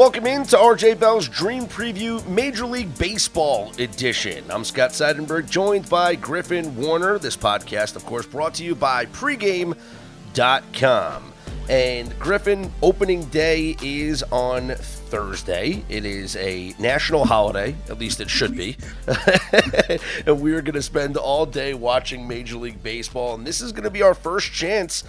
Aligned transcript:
Welcome 0.00 0.26
in 0.26 0.44
to 0.44 0.56
RJ 0.56 0.98
Bell's 0.98 1.28
Dream 1.28 1.66
Preview 1.66 2.26
Major 2.26 2.64
League 2.64 2.96
Baseball 2.96 3.70
edition. 3.78 4.42
I'm 4.48 4.64
Scott 4.64 4.92
Seidenberg, 4.92 5.50
joined 5.50 5.90
by 5.90 6.14
Griffin 6.14 6.74
Warner. 6.74 7.18
This 7.18 7.36
podcast, 7.36 7.96
of 7.96 8.06
course, 8.06 8.24
brought 8.24 8.54
to 8.54 8.64
you 8.64 8.74
by 8.74 9.04
pregame.com. 9.04 9.74
And 11.68 12.18
Griffin, 12.18 12.72
opening 12.80 13.26
day 13.26 13.76
is 13.82 14.22
on 14.32 14.70
Thursday. 14.70 15.84
It 15.90 16.06
is 16.06 16.34
a 16.36 16.74
national 16.78 17.26
holiday, 17.26 17.76
at 17.90 17.98
least 17.98 18.20
it 18.20 18.30
should 18.30 18.56
be. 18.56 18.78
and 20.26 20.40
we're 20.40 20.62
going 20.62 20.76
to 20.76 20.80
spend 20.80 21.18
all 21.18 21.44
day 21.44 21.74
watching 21.74 22.26
Major 22.26 22.56
League 22.56 22.82
Baseball. 22.82 23.34
And 23.34 23.46
this 23.46 23.60
is 23.60 23.70
going 23.70 23.84
to 23.84 23.90
be 23.90 24.00
our 24.00 24.14
first 24.14 24.50
chance 24.50 25.04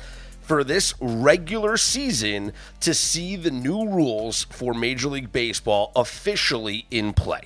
for 0.51 0.65
this 0.65 0.93
regular 0.99 1.77
season 1.77 2.51
to 2.81 2.93
see 2.93 3.37
the 3.37 3.49
new 3.49 3.87
rules 3.87 4.43
for 4.49 4.73
Major 4.73 5.07
League 5.07 5.31
Baseball 5.31 5.93
officially 5.95 6.85
in 6.91 7.13
play. 7.13 7.39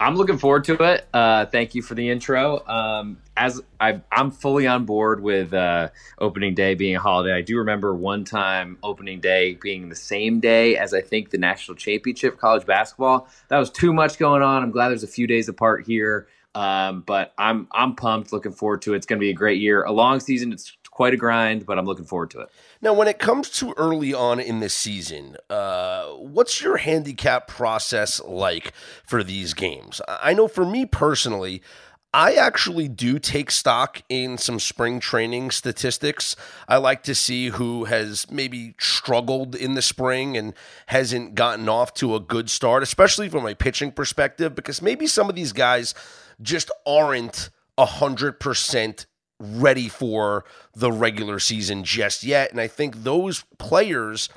I'm 0.00 0.16
looking 0.16 0.36
forward 0.36 0.64
to 0.64 0.74
it. 0.82 1.06
Uh, 1.14 1.46
thank 1.46 1.76
you 1.76 1.82
for 1.82 1.94
the 1.94 2.10
intro. 2.10 2.66
Um, 2.66 3.18
as 3.36 3.62
i 3.78 4.00
am 4.10 4.32
fully 4.32 4.66
on 4.66 4.84
board 4.84 5.22
with 5.22 5.54
uh, 5.54 5.90
opening 6.18 6.56
day 6.56 6.74
being 6.74 6.96
a 6.96 6.98
holiday. 6.98 7.34
I 7.34 7.40
do 7.40 7.56
remember 7.56 7.94
one 7.94 8.24
time 8.24 8.78
opening 8.82 9.20
day 9.20 9.56
being 9.62 9.88
the 9.88 9.94
same 9.94 10.40
day 10.40 10.76
as 10.76 10.92
I 10.92 11.02
think 11.02 11.30
the 11.30 11.38
national 11.38 11.76
championship 11.76 12.36
college 12.36 12.66
basketball. 12.66 13.28
That 13.46 13.58
was 13.58 13.70
too 13.70 13.92
much 13.92 14.18
going 14.18 14.42
on. 14.42 14.64
I'm 14.64 14.72
glad 14.72 14.88
there's 14.88 15.04
a 15.04 15.06
few 15.06 15.28
days 15.28 15.48
apart 15.48 15.86
here. 15.86 16.26
Um, 16.54 17.02
but 17.02 17.32
I'm 17.38 17.68
I'm 17.70 17.94
pumped, 17.94 18.32
looking 18.32 18.50
forward 18.50 18.82
to 18.82 18.94
it. 18.94 18.96
It's 18.96 19.06
going 19.06 19.18
to 19.18 19.24
be 19.24 19.30
a 19.30 19.34
great 19.34 19.60
year. 19.60 19.84
A 19.84 19.92
long 19.92 20.18
season. 20.18 20.52
It's 20.52 20.76
quite 20.90 21.14
a 21.14 21.16
grind, 21.16 21.66
but 21.66 21.78
I'm 21.78 21.86
looking 21.86 22.04
forward 22.04 22.30
to 22.30 22.40
it. 22.40 22.50
Now, 22.82 22.92
when 22.92 23.08
it 23.08 23.18
comes 23.18 23.48
to 23.50 23.72
early 23.76 24.12
on 24.12 24.40
in 24.40 24.60
this 24.60 24.74
season, 24.74 25.36
uh, 25.48 26.06
what's 26.08 26.60
your 26.60 26.76
handicap 26.78 27.46
process 27.46 28.20
like 28.24 28.72
for 29.04 29.22
these 29.22 29.54
games? 29.54 30.00
I 30.08 30.34
know 30.34 30.48
for 30.48 30.64
me 30.64 30.86
personally, 30.86 31.62
I 32.12 32.34
actually 32.34 32.88
do 32.88 33.20
take 33.20 33.52
stock 33.52 34.02
in 34.08 34.36
some 34.36 34.58
spring 34.58 34.98
training 34.98 35.52
statistics. 35.52 36.34
I 36.66 36.78
like 36.78 37.04
to 37.04 37.14
see 37.14 37.50
who 37.50 37.84
has 37.84 38.28
maybe 38.28 38.74
struggled 38.80 39.54
in 39.54 39.74
the 39.74 39.82
spring 39.82 40.36
and 40.36 40.52
hasn't 40.86 41.36
gotten 41.36 41.68
off 41.68 41.94
to 41.94 42.16
a 42.16 42.20
good 42.20 42.50
start, 42.50 42.82
especially 42.82 43.28
from 43.28 43.46
a 43.46 43.54
pitching 43.54 43.92
perspective, 43.92 44.56
because 44.56 44.82
maybe 44.82 45.06
some 45.06 45.28
of 45.28 45.36
these 45.36 45.52
guys 45.52 45.94
just 46.42 46.68
aren't 46.84 47.50
100% 47.78 49.06
ready 49.40 49.88
for 49.88 50.44
the 50.74 50.92
regular 50.92 51.38
season 51.38 51.82
just 51.82 52.22
yet. 52.22 52.50
And 52.50 52.60
I 52.60 52.68
think 52.68 53.02
those 53.02 53.44
players, 53.58 54.28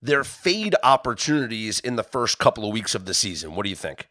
their 0.00 0.22
fade 0.22 0.76
opportunities 0.84 1.80
in 1.80 1.96
the 1.96 2.02
first 2.04 2.38
couple 2.38 2.66
of 2.66 2.72
weeks 2.72 2.94
of 2.94 3.06
the 3.06 3.14
season. 3.14 3.56
What 3.56 3.64
do 3.64 3.70
you 3.70 3.76
think? 3.76 4.08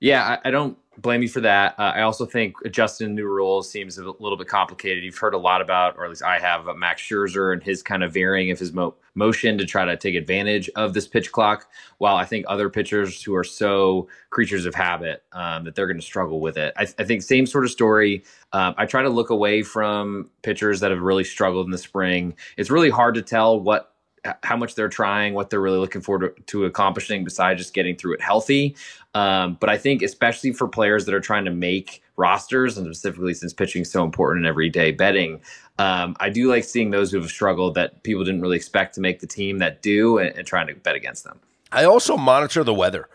Yeah, 0.00 0.38
I, 0.44 0.48
I 0.48 0.50
don't 0.50 0.78
blame 0.98 1.22
you 1.22 1.28
for 1.28 1.40
that. 1.40 1.78
Uh, 1.78 1.92
I 1.94 2.02
also 2.02 2.26
think 2.26 2.54
adjusting 2.64 3.14
new 3.14 3.26
rules 3.26 3.70
seems 3.70 3.98
a 3.98 4.04
little 4.04 4.36
bit 4.36 4.48
complicated. 4.48 5.04
You've 5.04 5.18
heard 5.18 5.34
a 5.34 5.38
lot 5.38 5.60
about, 5.60 5.96
or 5.96 6.04
at 6.04 6.10
least 6.10 6.22
I 6.22 6.38
have, 6.38 6.62
about 6.62 6.78
Max 6.78 7.02
Scherzer 7.02 7.52
and 7.52 7.62
his 7.62 7.82
kind 7.82 8.02
of 8.02 8.12
varying 8.12 8.50
of 8.50 8.58
his 8.58 8.72
mo- 8.72 8.94
motion 9.14 9.58
to 9.58 9.64
try 9.64 9.84
to 9.84 9.96
take 9.96 10.14
advantage 10.14 10.68
of 10.76 10.94
this 10.94 11.06
pitch 11.06 11.32
clock. 11.32 11.68
While 11.98 12.16
I 12.16 12.24
think 12.24 12.46
other 12.48 12.68
pitchers 12.68 13.22
who 13.22 13.34
are 13.34 13.44
so 13.44 14.08
creatures 14.30 14.66
of 14.66 14.74
habit 14.74 15.22
um, 15.32 15.64
that 15.64 15.74
they're 15.74 15.86
going 15.86 16.00
to 16.00 16.02
struggle 16.02 16.40
with 16.40 16.56
it. 16.56 16.72
I, 16.76 16.82
I, 16.82 17.04
think 17.04 17.22
same 17.22 17.46
sort 17.46 17.64
of 17.64 17.70
story. 17.70 18.24
Um, 18.52 18.74
I 18.76 18.86
try 18.86 19.02
to 19.02 19.08
look 19.08 19.30
away 19.30 19.62
from 19.62 20.28
pitchers 20.42 20.80
that 20.80 20.90
have 20.90 21.00
really 21.00 21.24
struggled 21.24 21.66
in 21.66 21.70
the 21.70 21.78
spring. 21.78 22.34
It's 22.56 22.70
really 22.70 22.90
hard 22.90 23.14
to 23.14 23.22
tell 23.22 23.60
what 23.60 23.93
how 24.42 24.56
much 24.56 24.74
they're 24.74 24.88
trying, 24.88 25.34
what 25.34 25.50
they're 25.50 25.60
really 25.60 25.78
looking 25.78 26.00
forward 26.00 26.36
to, 26.36 26.42
to 26.42 26.64
accomplishing 26.64 27.24
besides 27.24 27.60
just 27.60 27.74
getting 27.74 27.96
through 27.96 28.14
it 28.14 28.20
healthy. 28.20 28.76
Um, 29.14 29.56
but 29.60 29.68
I 29.68 29.78
think, 29.78 30.02
especially 30.02 30.52
for 30.52 30.66
players 30.66 31.04
that 31.04 31.14
are 31.14 31.20
trying 31.20 31.44
to 31.44 31.50
make 31.50 32.02
rosters, 32.16 32.78
and 32.78 32.86
specifically 32.86 33.34
since 33.34 33.52
pitching 33.52 33.82
is 33.82 33.90
so 33.90 34.04
important 34.04 34.44
in 34.44 34.48
everyday 34.48 34.92
betting, 34.92 35.40
um, 35.78 36.16
I 36.20 36.30
do 36.30 36.48
like 36.48 36.64
seeing 36.64 36.90
those 36.90 37.12
who 37.12 37.20
have 37.20 37.30
struggled 37.30 37.74
that 37.74 38.02
people 38.02 38.24
didn't 38.24 38.40
really 38.40 38.56
expect 38.56 38.94
to 38.94 39.00
make 39.00 39.20
the 39.20 39.26
team 39.26 39.58
that 39.58 39.82
do 39.82 40.18
and, 40.18 40.36
and 40.36 40.46
trying 40.46 40.68
to 40.68 40.74
bet 40.74 40.94
against 40.94 41.24
them. 41.24 41.40
I 41.72 41.84
also 41.84 42.16
monitor 42.16 42.64
the 42.64 42.74
weather 42.74 43.08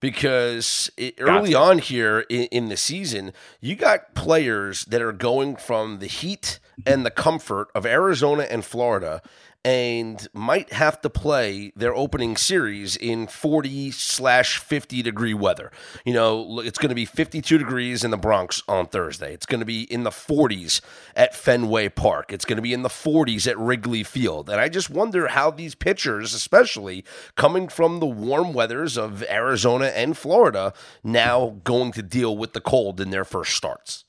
because 0.00 0.90
it, 0.96 1.14
early 1.18 1.54
on 1.54 1.78
here 1.78 2.26
in, 2.28 2.44
in, 2.46 2.68
the 2.68 2.76
season, 2.76 3.32
you 3.60 3.76
got 3.76 4.14
players 4.14 4.84
that 4.86 5.00
are 5.00 5.12
going 5.12 5.56
from 5.56 6.00
the 6.00 6.08
heat 6.08 6.58
and 6.84 7.06
the 7.06 7.10
comfort 7.10 7.68
of 7.74 7.86
Arizona 7.86 8.42
and 8.42 8.64
Florida 8.64 9.22
and 9.64 10.26
might 10.32 10.72
have 10.72 11.00
to 11.02 11.10
play 11.10 11.72
their 11.76 11.94
opening 11.94 12.36
series 12.36 12.96
in 12.96 13.26
40 13.26 13.92
slash 13.92 14.58
50 14.58 15.02
degree 15.02 15.34
weather. 15.34 15.70
You 16.04 16.14
know, 16.14 16.60
it's 16.60 16.78
going 16.78 16.88
to 16.88 16.94
be 16.94 17.04
52 17.04 17.58
degrees 17.58 18.02
in 18.02 18.10
the 18.10 18.16
Bronx 18.16 18.62
on 18.66 18.86
Thursday. 18.86 19.32
It's 19.32 19.46
going 19.46 19.60
to 19.60 19.66
be 19.66 19.82
in 19.82 20.02
the 20.02 20.10
40s 20.10 20.80
at 21.14 21.34
Fenway 21.34 21.90
Park. 21.90 22.32
It's 22.32 22.44
going 22.44 22.56
to 22.56 22.62
be 22.62 22.72
in 22.72 22.82
the 22.82 22.88
40s 22.88 23.46
at 23.46 23.58
Wrigley 23.58 24.02
Field. 24.02 24.50
And 24.50 24.60
I 24.60 24.68
just 24.68 24.90
wonder 24.90 25.28
how 25.28 25.50
these 25.50 25.74
pitchers, 25.74 26.34
especially 26.34 27.04
coming 27.36 27.68
from 27.68 28.00
the 28.00 28.06
warm 28.06 28.52
weathers 28.52 28.98
of 28.98 29.22
Arizona 29.24 29.86
and 29.86 30.16
Florida, 30.16 30.72
now 31.04 31.60
going 31.62 31.92
to 31.92 32.02
deal 32.02 32.36
with 32.36 32.52
the 32.52 32.60
cold 32.60 33.00
in 33.00 33.10
their 33.10 33.24
first 33.24 33.54
starts. 33.54 34.04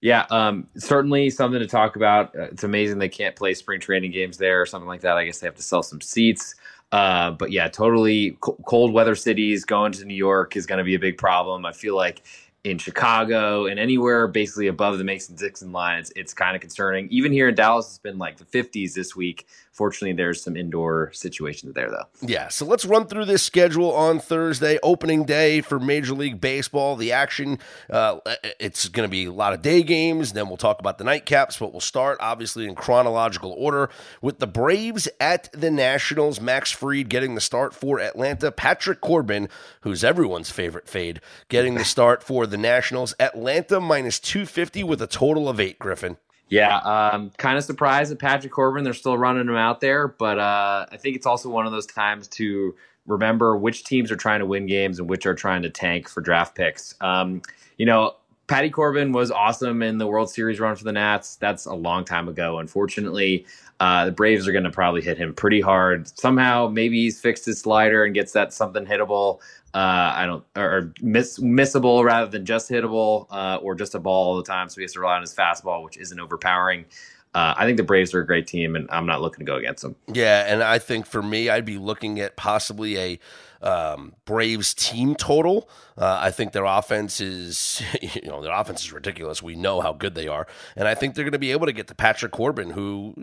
Yeah, 0.00 0.24
um, 0.30 0.66
certainly 0.76 1.28
something 1.28 1.60
to 1.60 1.66
talk 1.66 1.96
about. 1.96 2.34
Uh, 2.34 2.44
it's 2.44 2.64
amazing 2.64 2.98
they 2.98 3.08
can't 3.08 3.36
play 3.36 3.52
spring 3.52 3.80
training 3.80 4.12
games 4.12 4.38
there 4.38 4.60
or 4.60 4.66
something 4.66 4.88
like 4.88 5.02
that. 5.02 5.16
I 5.16 5.24
guess 5.24 5.40
they 5.40 5.46
have 5.46 5.56
to 5.56 5.62
sell 5.62 5.82
some 5.82 6.00
seats. 6.00 6.54
Uh, 6.90 7.30
but 7.32 7.52
yeah, 7.52 7.68
totally 7.68 8.36
cold 8.40 8.92
weather 8.92 9.14
cities 9.14 9.64
going 9.64 9.92
to 9.92 10.04
New 10.04 10.14
York 10.14 10.56
is 10.56 10.66
going 10.66 10.78
to 10.78 10.84
be 10.84 10.94
a 10.94 10.98
big 10.98 11.18
problem. 11.18 11.64
I 11.64 11.72
feel 11.72 11.94
like 11.94 12.22
in 12.64 12.78
Chicago 12.78 13.66
and 13.66 13.78
anywhere 13.78 14.26
basically 14.26 14.66
above 14.66 14.98
the 14.98 15.04
Mason 15.04 15.36
Dixon 15.36 15.70
line, 15.72 16.04
it's 16.16 16.34
kind 16.34 16.56
of 16.56 16.60
concerning. 16.60 17.08
Even 17.10 17.32
here 17.32 17.48
in 17.48 17.54
Dallas, 17.54 17.86
it's 17.88 17.98
been 17.98 18.18
like 18.18 18.38
the 18.38 18.44
50s 18.44 18.94
this 18.94 19.14
week. 19.14 19.46
Fortunately, 19.72 20.12
there's 20.12 20.42
some 20.42 20.56
indoor 20.56 21.12
situations 21.12 21.74
there, 21.74 21.90
though. 21.90 22.04
Yeah, 22.20 22.48
so 22.48 22.66
let's 22.66 22.84
run 22.84 23.06
through 23.06 23.26
this 23.26 23.42
schedule 23.42 23.92
on 23.92 24.18
Thursday, 24.18 24.78
opening 24.82 25.24
day 25.24 25.60
for 25.60 25.78
Major 25.78 26.12
League 26.12 26.40
Baseball. 26.40 26.96
The 26.96 27.12
action, 27.12 27.58
uh, 27.88 28.18
it's 28.58 28.88
going 28.88 29.08
to 29.08 29.10
be 29.10 29.26
a 29.26 29.32
lot 29.32 29.52
of 29.52 29.62
day 29.62 29.84
games. 29.84 30.32
Then 30.32 30.48
we'll 30.48 30.56
talk 30.56 30.80
about 30.80 30.98
the 30.98 31.04
nightcaps, 31.04 31.58
but 31.58 31.70
we'll 31.70 31.80
start 31.80 32.18
obviously 32.20 32.66
in 32.66 32.74
chronological 32.74 33.54
order 33.56 33.90
with 34.20 34.40
the 34.40 34.46
Braves 34.48 35.08
at 35.20 35.48
the 35.52 35.70
Nationals. 35.70 36.40
Max 36.40 36.72
Fried 36.72 37.08
getting 37.08 37.36
the 37.36 37.40
start 37.40 37.72
for 37.72 38.00
Atlanta. 38.00 38.50
Patrick 38.50 39.00
Corbin, 39.00 39.48
who's 39.82 40.02
everyone's 40.02 40.50
favorite 40.50 40.88
fade, 40.88 41.20
getting 41.48 41.74
the 41.74 41.84
start 41.84 42.24
for 42.24 42.44
the 42.44 42.58
Nationals. 42.58 43.14
Atlanta 43.20 43.80
minus 43.80 44.18
250 44.18 44.82
with 44.82 45.00
a 45.00 45.06
total 45.06 45.48
of 45.48 45.60
eight, 45.60 45.78
Griffin. 45.78 46.16
Yeah, 46.50 46.78
um, 46.78 47.30
kind 47.38 47.56
of 47.56 47.64
surprised 47.64 48.10
at 48.12 48.18
Patrick 48.18 48.52
Corbin. 48.52 48.82
They're 48.84 48.92
still 48.92 49.16
running 49.16 49.48
him 49.48 49.56
out 49.56 49.80
there, 49.80 50.08
but 50.08 50.38
uh, 50.38 50.86
I 50.90 50.96
think 50.96 51.16
it's 51.16 51.26
also 51.26 51.48
one 51.48 51.64
of 51.64 51.72
those 51.72 51.86
times 51.86 52.26
to 52.28 52.74
remember 53.06 53.56
which 53.56 53.84
teams 53.84 54.10
are 54.10 54.16
trying 54.16 54.40
to 54.40 54.46
win 54.46 54.66
games 54.66 54.98
and 54.98 55.08
which 55.08 55.26
are 55.26 55.34
trying 55.34 55.62
to 55.62 55.70
tank 55.70 56.08
for 56.08 56.20
draft 56.20 56.56
picks. 56.56 56.94
Um, 57.00 57.42
you 57.78 57.86
know, 57.86 58.16
Patty 58.50 58.68
Corbin 58.68 59.12
was 59.12 59.30
awesome 59.30 59.80
in 59.80 59.98
the 59.98 60.08
World 60.08 60.28
Series 60.28 60.58
run 60.58 60.74
for 60.74 60.82
the 60.82 60.90
Nats. 60.90 61.36
That's 61.36 61.66
a 61.66 61.72
long 61.72 62.04
time 62.04 62.26
ago. 62.26 62.58
Unfortunately, 62.58 63.46
uh, 63.78 64.06
the 64.06 64.10
Braves 64.10 64.48
are 64.48 64.50
going 64.50 64.64
to 64.64 64.72
probably 64.72 65.02
hit 65.02 65.16
him 65.16 65.32
pretty 65.32 65.60
hard. 65.60 66.08
Somehow, 66.18 66.66
maybe 66.66 67.00
he's 67.00 67.20
fixed 67.20 67.46
his 67.46 67.60
slider 67.60 68.04
and 68.04 68.12
gets 68.12 68.32
that 68.32 68.52
something 68.52 68.84
hittable. 68.84 69.38
Uh, 69.72 70.14
I 70.16 70.26
don't 70.26 70.44
or 70.56 70.92
miss 71.00 71.38
missable 71.38 72.02
rather 72.02 72.28
than 72.28 72.44
just 72.44 72.68
hittable 72.68 73.28
uh, 73.30 73.60
or 73.62 73.76
just 73.76 73.94
a 73.94 74.00
ball 74.00 74.30
all 74.30 74.36
the 74.36 74.42
time. 74.42 74.68
So 74.68 74.80
he 74.80 74.82
has 74.82 74.94
to 74.94 75.00
rely 75.00 75.14
on 75.14 75.20
his 75.20 75.32
fastball, 75.32 75.84
which 75.84 75.96
isn't 75.98 76.18
overpowering. 76.18 76.86
Uh, 77.32 77.54
I 77.56 77.64
think 77.66 77.76
the 77.76 77.84
Braves 77.84 78.12
are 78.14 78.20
a 78.20 78.26
great 78.26 78.48
team, 78.48 78.74
and 78.74 78.88
I'm 78.90 79.06
not 79.06 79.22
looking 79.22 79.46
to 79.46 79.48
go 79.48 79.58
against 79.58 79.82
them. 79.82 79.94
Yeah, 80.12 80.52
and 80.52 80.64
I 80.64 80.80
think 80.80 81.06
for 81.06 81.22
me, 81.22 81.48
I'd 81.48 81.64
be 81.64 81.78
looking 81.78 82.18
at 82.18 82.34
possibly 82.34 82.98
a 82.98 83.20
um, 83.62 84.14
Braves 84.24 84.74
team 84.74 85.14
total. 85.14 85.68
Uh, 85.96 86.18
I 86.20 86.30
think 86.30 86.52
their 86.52 86.64
offense 86.64 87.20
is, 87.20 87.82
you 88.02 88.28
know, 88.28 88.42
their 88.42 88.52
offense 88.52 88.82
is 88.82 88.92
ridiculous. 88.92 89.42
We 89.42 89.54
know 89.54 89.80
how 89.80 89.92
good 89.92 90.14
they 90.14 90.28
are, 90.28 90.46
and 90.76 90.88
I 90.88 90.94
think 90.94 91.14
they're 91.14 91.24
going 91.24 91.32
to 91.32 91.38
be 91.38 91.52
able 91.52 91.66
to 91.66 91.72
get 91.72 91.88
to 91.88 91.94
Patrick 91.94 92.32
Corbin, 92.32 92.70
who 92.70 93.14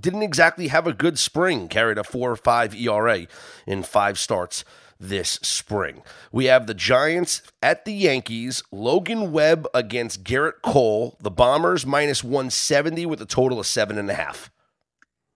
didn't 0.00 0.22
exactly 0.22 0.68
have 0.68 0.86
a 0.86 0.92
good 0.92 1.18
spring, 1.18 1.68
carried 1.68 1.98
a 1.98 2.04
four 2.04 2.30
or 2.30 2.36
five 2.36 2.74
ERA 2.74 3.26
in 3.66 3.82
five 3.82 4.18
starts 4.18 4.64
this 5.00 5.38
spring. 5.42 6.02
We 6.30 6.44
have 6.44 6.66
the 6.66 6.74
Giants 6.74 7.42
at 7.62 7.86
the 7.86 7.92
Yankees, 7.92 8.62
Logan 8.70 9.32
Webb 9.32 9.66
against 9.72 10.22
Gerrit 10.22 10.60
Cole, 10.62 11.16
the 11.20 11.30
Bombers 11.30 11.86
minus 11.86 12.22
170 12.22 13.06
with 13.06 13.22
a 13.22 13.26
total 13.26 13.58
of 13.58 13.66
seven 13.66 13.98
and 13.98 14.10
a 14.10 14.14
half. 14.14 14.50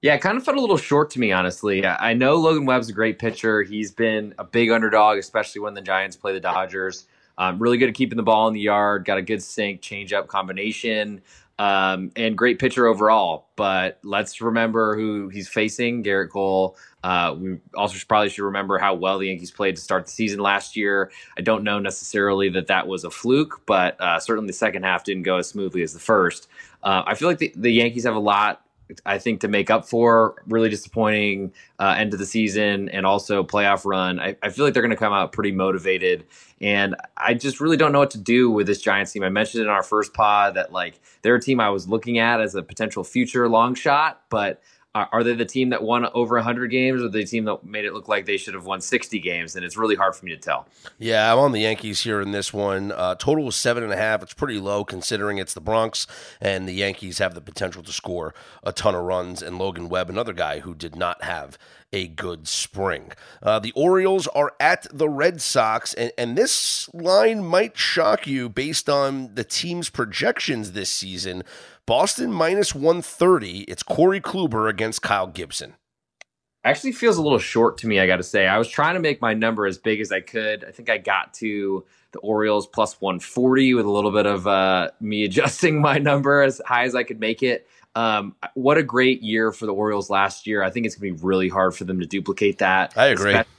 Yeah, 0.05 0.17
it 0.17 0.21
kind 0.21 0.37
of 0.37 0.45
felt 0.45 0.59
a 0.59 0.61
little 0.61 0.77
short 0.77 1.09
to 1.13 1.19
me, 1.19 1.33
honestly. 1.33 1.87
I 1.87 2.13
know 2.13 2.35
Logan 2.37 2.67
Webb's 2.67 2.91
a 2.91 2.93
great 2.93 3.19
pitcher. 3.19 3.63
He's 3.63 3.91
been 3.91 4.35
a 4.39 4.45
big 4.45 4.71
underdog, 4.71 5.17
especially 5.17 5.63
when 5.63 5.73
the 5.73 5.81
Giants 5.81 6.15
play 6.15 6.35
the 6.35 6.41
Dodgers. 6.41 7.07
Um, 7.39 7.59
really 7.59 7.79
good 7.79 7.89
at 7.89 7.95
keeping 7.95 8.19
the 8.19 8.23
ball 8.23 8.47
in 8.47 8.53
the 8.53 8.61
yard, 8.61 9.07
got 9.07 9.17
a 9.17 9.23
good 9.23 9.43
sink, 9.43 9.81
change 9.81 10.13
up 10.13 10.29
combination. 10.29 11.23
um, 11.59 12.11
and 12.17 12.37
great 12.37 12.59
pitcher 12.59 12.87
overall. 12.87 13.47
But 13.57 13.99
let's 14.03 14.41
remember 14.41 14.97
who 14.97 15.29
he's 15.29 15.49
facing, 15.49 16.03
Gerrit 16.03 16.31
Cole. 16.31 16.77
Uh, 17.03 17.37
we 17.39 17.59
also 17.75 17.97
probably 18.09 18.31
should 18.31 18.45
remember 18.45 18.79
how 18.79 18.95
well 18.95 19.19
the 19.19 19.29
Yankees 19.29 19.51
played 19.51 19.77
to 19.77 19.83
start 19.83 20.07
the 20.07 20.11
season 20.11 20.41
last 20.41 20.75
year. 20.75 21.13
I 21.39 21.43
don't 21.43 21.63
know 21.63 21.79
necessarily 21.79 22.49
that 22.51 22.67
that 22.69 22.89
was 22.89 23.05
a 23.05 23.11
fluke, 23.11 23.63
but 23.67 24.01
uh, 24.01 24.19
certainly 24.19 24.49
the 24.49 24.55
second 24.55 24.83
half 24.85 25.05
didn't 25.05 25.23
go 25.23 25.37
as 25.37 25.49
smoothly 25.49 25.83
as 25.83 25.93
the 25.93 26.01
first. 26.01 26.49
Uh, 26.83 27.03
I 27.07 27.15
feel 27.15 27.29
like 27.29 27.39
the, 27.39 27.53
the 27.55 27.71
Yankees 27.71 28.05
have 28.05 28.17
a 28.17 28.21
lot 28.21 28.64
I 29.07 29.19
think 29.19 29.41
to 29.41 29.49
make 29.49 29.71
up 29.71 29.87
for 29.87 30.43
really 30.47 30.69
disappointing 30.69 31.53
uh, 31.79 31.95
end 31.97 32.13
of 32.13 32.19
the 32.19 32.27
season 32.27 32.89
and 32.91 33.07
also 33.07 33.43
playoff 33.43 33.85
run, 33.85 34.21
I, 34.21 34.37
I 34.43 34.51
feel 34.51 34.65
like 34.65 34.75
they're 34.75 34.83
going 34.83 34.91
to 34.91 34.97
come 34.97 35.13
out 35.13 35.33
pretty 35.33 35.53
motivated. 35.53 36.25
And 36.61 36.95
I 37.17 37.35
just 37.35 37.61
really 37.61 37.77
don't 37.77 37.93
know 37.93 37.99
what 37.99 38.11
to 38.13 38.19
do 38.19 38.51
with 38.51 38.67
this 38.67 38.81
Giants 38.81 39.13
team. 39.13 39.23
I 39.23 39.29
mentioned 39.29 39.63
in 39.63 39.69
our 39.69 39.83
first 39.83 40.13
pod 40.15 40.55
that 40.55 40.73
like 40.73 41.01
they're 41.23 41.37
a 41.37 41.41
team 41.41 41.61
I 41.61 41.71
was 41.71 41.89
looking 41.89 42.19
at 42.19 42.41
as 42.41 42.55
a 42.55 42.63
potential 42.63 43.05
future 43.05 43.49
long 43.49 43.75
shot, 43.75 44.23
but 44.29 44.61
are 44.95 45.25
they 45.25 45.35
the 45.35 45.45
team 45.45 45.71
that 45.71 45.83
won 45.83 46.07
over 46.15 46.37
100 46.37 46.69
games 46.69 47.03
or 47.03 47.09
the 47.09 47.25
team 47.25 47.45
that 47.47 47.65
made 47.65 47.85
it 47.85 47.93
look 47.93 48.07
like 48.07 48.27
they 48.27 48.37
should 48.37 48.55
have 48.55 48.65
won 48.65 48.81
60 48.81 49.19
games? 49.19 49.57
And 49.57 49.65
it's 49.65 49.77
really 49.77 49.97
hard 49.97 50.15
for 50.15 50.25
me 50.25 50.31
to 50.33 50.41
tell. 50.41 50.69
Yeah 50.99 51.33
i'm 51.33 51.39
on 51.39 51.53
the 51.53 51.61
yankees 51.61 52.03
here 52.03 52.21
in 52.21 52.31
this 52.31 52.53
one. 52.53 52.93
Uh, 52.93 53.15
total 53.17 53.45
was 53.45 53.57
seven 53.57 53.83
and 53.83 53.93
a 53.93 53.97
half. 53.97 54.23
It's 54.23 54.35
pretty 54.35 54.59
low 54.59 54.85
considering 54.85 55.39
it's 55.39 55.55
the 55.55 55.61
bronx 55.61 56.07
and 56.41 56.69
the 56.69 56.73
yankees 56.73 57.19
have 57.19 57.35
the 57.35 57.41
potential 57.41 57.83
to 57.83 57.93
score 57.93 58.35
a 58.63 58.73
ton 58.73 58.95
of 58.95 59.03
runs. 59.03 59.43
And 59.43 59.59
logan 59.59 59.89
webb 59.89 60.09
another 60.09 60.33
guy 60.33 60.61
who 60.61 60.75
did 60.75 60.95
not 60.95 61.25
have 61.25 61.59
a 61.95 62.09
good 62.09 62.49
spring. 62.49 63.13
Uh, 63.41 63.61
the 63.61 63.73
Orioles 63.73 64.27
are 64.29 64.53
at 64.59 64.87
the 64.93 65.09
Red 65.09 65.41
Sox, 65.41 65.95
and, 65.95 66.11
and 66.19 66.37
this 66.37 66.93
line 66.93 67.45
might 67.45 67.79
shock 67.79 68.27
you 68.27 68.49
based 68.49 68.91
on 68.91 69.33
the 69.37 69.45
team's 69.45 69.91
projections 69.91 70.73
this 70.73 70.91
season. 70.91 71.45
Boston 71.87 72.33
minus 72.33 72.75
130. 72.75 73.63
It's 73.65 73.83
Corey 73.83 74.21
Kluber 74.21 74.71
against 74.71 75.03
Kyle 75.03 75.27
Gibson. 75.27 75.75
Actually, 76.65 76.93
feels 76.93 77.19
a 77.19 77.23
little 77.23 77.39
short 77.39 77.77
to 77.79 77.87
me. 77.87 78.01
I 78.01 78.07
got 78.07 78.17
to 78.17 78.23
say, 78.23 78.47
I 78.47 78.57
was 78.57 78.69
trying 78.69 78.95
to 78.95 79.01
make 79.01 79.21
my 79.21 79.35
number 79.35 79.67
as 79.67 79.77
big 79.77 80.01
as 80.01 80.11
I 80.11 80.21
could. 80.21 80.65
I 80.65 80.71
think 80.71 80.89
I 80.89 80.97
got 80.97 81.35
to 81.35 81.85
the 82.13 82.21
Orioles 82.21 82.67
plus 82.67 82.99
140 83.03 83.75
with 83.75 83.85
a 83.85 83.91
little 83.91 84.13
bit 84.13 84.25
of 84.25 84.47
uh, 84.47 84.93
me 84.99 85.25
adjusting 85.27 85.83
my 85.83 85.99
number 85.99 86.41
as 86.41 86.63
high 86.65 86.85
as 86.85 86.95
I 86.95 87.03
could 87.03 87.21
make 87.21 87.43
it. 87.43 87.69
Um, 87.95 88.35
what 88.55 88.79
a 88.79 88.83
great 88.83 89.23
year 89.23 89.53
for 89.53 89.67
the 89.67 89.75
Orioles 89.75 90.09
last 90.09 90.47
year. 90.47 90.63
I 90.63 90.71
think 90.71 90.87
it's 90.87 90.95
going 90.97 91.15
to 91.15 91.19
be 91.19 91.27
really 91.27 91.51
hard 91.51 91.75
for 91.77 91.85
them 91.85 92.01
to 92.01 92.07
duplicate 92.07 92.59
that. 92.59 92.97
I 92.97 93.09
agree. 93.09 93.33
Especially, 93.33 93.54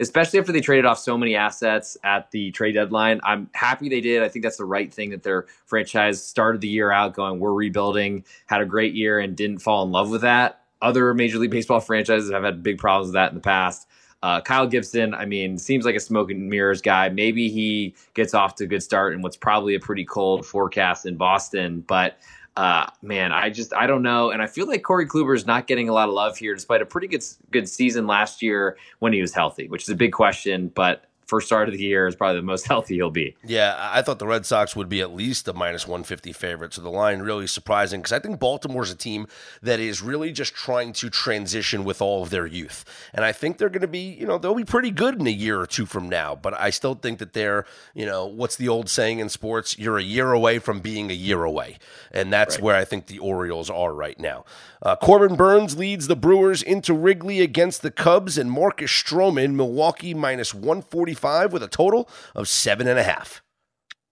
especially 0.00 0.38
after 0.38 0.52
they 0.52 0.60
traded 0.60 0.86
off 0.86 0.98
so 0.98 1.18
many 1.18 1.34
assets 1.34 1.96
at 2.04 2.30
the 2.30 2.50
trade 2.52 2.72
deadline. 2.72 3.20
I'm 3.24 3.50
happy 3.54 3.88
they 3.88 4.00
did. 4.00 4.22
I 4.22 4.28
think 4.28 4.44
that's 4.44 4.56
the 4.56 4.64
right 4.64 4.92
thing 4.92 5.10
that 5.10 5.22
their 5.22 5.46
franchise 5.66 6.22
started 6.22 6.60
the 6.60 6.68
year 6.68 6.90
out 6.90 7.14
going, 7.14 7.40
we're 7.40 7.52
rebuilding, 7.52 8.24
had 8.46 8.60
a 8.60 8.66
great 8.66 8.94
year, 8.94 9.18
and 9.18 9.36
didn't 9.36 9.58
fall 9.58 9.84
in 9.84 9.90
love 9.90 10.10
with 10.10 10.22
that. 10.22 10.62
Other 10.80 11.12
Major 11.14 11.38
League 11.38 11.50
Baseball 11.50 11.80
franchises 11.80 12.30
have 12.30 12.44
had 12.44 12.62
big 12.62 12.78
problems 12.78 13.08
with 13.08 13.14
that 13.14 13.30
in 13.30 13.34
the 13.34 13.40
past. 13.40 13.88
Uh, 14.22 14.40
Kyle 14.40 14.66
Gibson, 14.66 15.14
I 15.14 15.26
mean, 15.26 15.58
seems 15.58 15.84
like 15.84 15.94
a 15.94 16.00
smoke 16.00 16.30
and 16.30 16.48
mirrors 16.48 16.82
guy. 16.82 17.08
Maybe 17.08 17.48
he 17.48 17.94
gets 18.14 18.34
off 18.34 18.56
to 18.56 18.64
a 18.64 18.66
good 18.66 18.82
start 18.82 19.12
in 19.14 19.22
what's 19.22 19.36
probably 19.36 19.76
a 19.76 19.80
pretty 19.80 20.04
cold 20.04 20.44
forecast 20.44 21.06
in 21.06 21.16
Boston, 21.16 21.84
but 21.86 22.18
uh, 22.58 22.90
man, 23.02 23.30
I 23.30 23.50
just 23.50 23.72
I 23.72 23.86
don't 23.86 24.02
know, 24.02 24.32
and 24.32 24.42
I 24.42 24.48
feel 24.48 24.66
like 24.66 24.82
Corey 24.82 25.06
Kluber 25.06 25.36
is 25.36 25.46
not 25.46 25.68
getting 25.68 25.88
a 25.88 25.92
lot 25.92 26.08
of 26.08 26.14
love 26.16 26.36
here, 26.36 26.56
despite 26.56 26.82
a 26.82 26.86
pretty 26.86 27.06
good 27.06 27.22
good 27.52 27.68
season 27.68 28.08
last 28.08 28.42
year 28.42 28.76
when 28.98 29.12
he 29.12 29.20
was 29.20 29.32
healthy, 29.32 29.68
which 29.68 29.84
is 29.84 29.90
a 29.90 29.94
big 29.94 30.10
question. 30.10 30.66
But 30.74 31.04
first 31.28 31.46
start 31.46 31.68
of 31.68 31.74
the 31.74 31.80
year 31.80 32.08
is 32.08 32.16
probably 32.16 32.40
the 32.40 32.46
most 32.46 32.66
healthy 32.66 32.96
he'll 32.96 33.10
be. 33.10 33.36
Yeah, 33.44 33.76
I 33.78 34.02
thought 34.02 34.18
the 34.18 34.26
Red 34.26 34.46
Sox 34.46 34.74
would 34.74 34.88
be 34.88 35.00
at 35.00 35.14
least 35.14 35.46
a 35.46 35.52
minus 35.52 35.86
150 35.86 36.32
favorite. 36.32 36.74
So 36.74 36.82
the 36.82 36.88
line 36.88 37.20
really 37.20 37.46
surprising 37.46 38.00
because 38.00 38.12
I 38.12 38.18
think 38.18 38.40
Baltimore's 38.40 38.90
a 38.90 38.96
team 38.96 39.28
that 39.62 39.78
is 39.78 40.02
really 40.02 40.32
just 40.32 40.54
trying 40.54 40.92
to 40.94 41.10
transition 41.10 41.84
with 41.84 42.00
all 42.00 42.22
of 42.22 42.30
their 42.30 42.46
youth. 42.46 42.84
And 43.12 43.24
I 43.24 43.32
think 43.32 43.58
they're 43.58 43.68
going 43.68 43.82
to 43.82 43.86
be, 43.86 44.14
you 44.18 44.26
know, 44.26 44.38
they'll 44.38 44.54
be 44.54 44.64
pretty 44.64 44.90
good 44.90 45.20
in 45.20 45.26
a 45.26 45.30
year 45.30 45.60
or 45.60 45.66
two 45.66 45.86
from 45.86 46.08
now. 46.08 46.34
But 46.34 46.58
I 46.58 46.70
still 46.70 46.94
think 46.94 47.18
that 47.18 47.34
they're, 47.34 47.66
you 47.94 48.06
know, 48.06 48.26
what's 48.26 48.56
the 48.56 48.68
old 48.68 48.88
saying 48.88 49.18
in 49.18 49.28
sports? 49.28 49.78
You're 49.78 49.98
a 49.98 50.02
year 50.02 50.32
away 50.32 50.58
from 50.58 50.80
being 50.80 51.10
a 51.10 51.14
year 51.14 51.44
away. 51.44 51.78
And 52.10 52.32
that's 52.32 52.56
right. 52.56 52.64
where 52.64 52.76
I 52.76 52.84
think 52.84 53.06
the 53.06 53.18
Orioles 53.18 53.68
are 53.68 53.92
right 53.92 54.18
now. 54.18 54.44
Uh, 54.80 54.96
Corbin 54.96 55.36
Burnes 55.36 55.76
leads 55.76 56.06
the 56.06 56.16
Brewers 56.16 56.62
into 56.62 56.94
Wrigley 56.94 57.40
against 57.40 57.82
the 57.82 57.90
Cubs 57.90 58.38
and 58.38 58.50
Marcus 58.50 58.90
Stroman, 58.90 59.54
Milwaukee 59.54 60.14
minus 60.14 60.54
145 60.54 61.17
with 61.22 61.62
a 61.62 61.68
total 61.68 62.08
of 62.34 62.48
seven 62.48 62.86
and 62.88 62.98
a 62.98 63.02
half. 63.02 63.42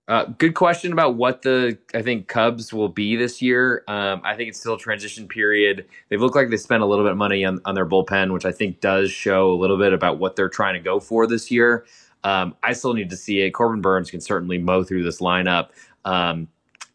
Uh, 0.09 0.25
good 0.39 0.55
question 0.55 0.93
about 0.93 1.17
what 1.17 1.43
the 1.43 1.77
I 1.93 2.01
think 2.01 2.29
Cubs 2.29 2.73
will 2.73 2.89
be 2.89 3.17
this 3.17 3.43
year. 3.43 3.83
Um, 3.89 4.21
I 4.23 4.37
think 4.37 4.49
it's 4.49 4.61
still 4.61 4.75
a 4.75 4.79
transition 4.79 5.27
period. 5.27 5.87
They 6.11 6.17
look 6.17 6.37
like 6.37 6.49
they 6.49 6.57
spent 6.57 6.85
a 6.85 6.87
little 6.87 7.05
bit 7.05 7.11
of 7.11 7.19
money 7.19 7.45
on, 7.45 7.61
on 7.65 7.75
their 7.75 7.87
bullpen, 7.87 8.33
which 8.33 8.45
I 8.45 8.53
think 8.53 8.81
does 8.81 9.11
show 9.11 9.51
a 9.53 9.57
little 9.57 9.77
bit 9.77 9.93
about 9.93 10.19
what 10.19 10.37
they're 10.37 10.49
trying 10.49 10.75
to 10.75 10.81
go 10.81 11.01
for 11.01 11.27
this 11.27 11.51
year. 11.51 11.87
Um, 12.23 12.55
I 12.63 12.73
still 12.73 12.95
need 12.95 13.11
to 13.11 13.17
see 13.17 13.41
it. 13.41 13.51
Corbin 13.51 13.81
Burnes 13.81 14.11
can 14.11 14.21
certainly 14.21 14.59
mow 14.59 14.85
through 14.85 15.03
this 15.03 15.21
lineup. 15.21 15.71
Um, 16.05 16.49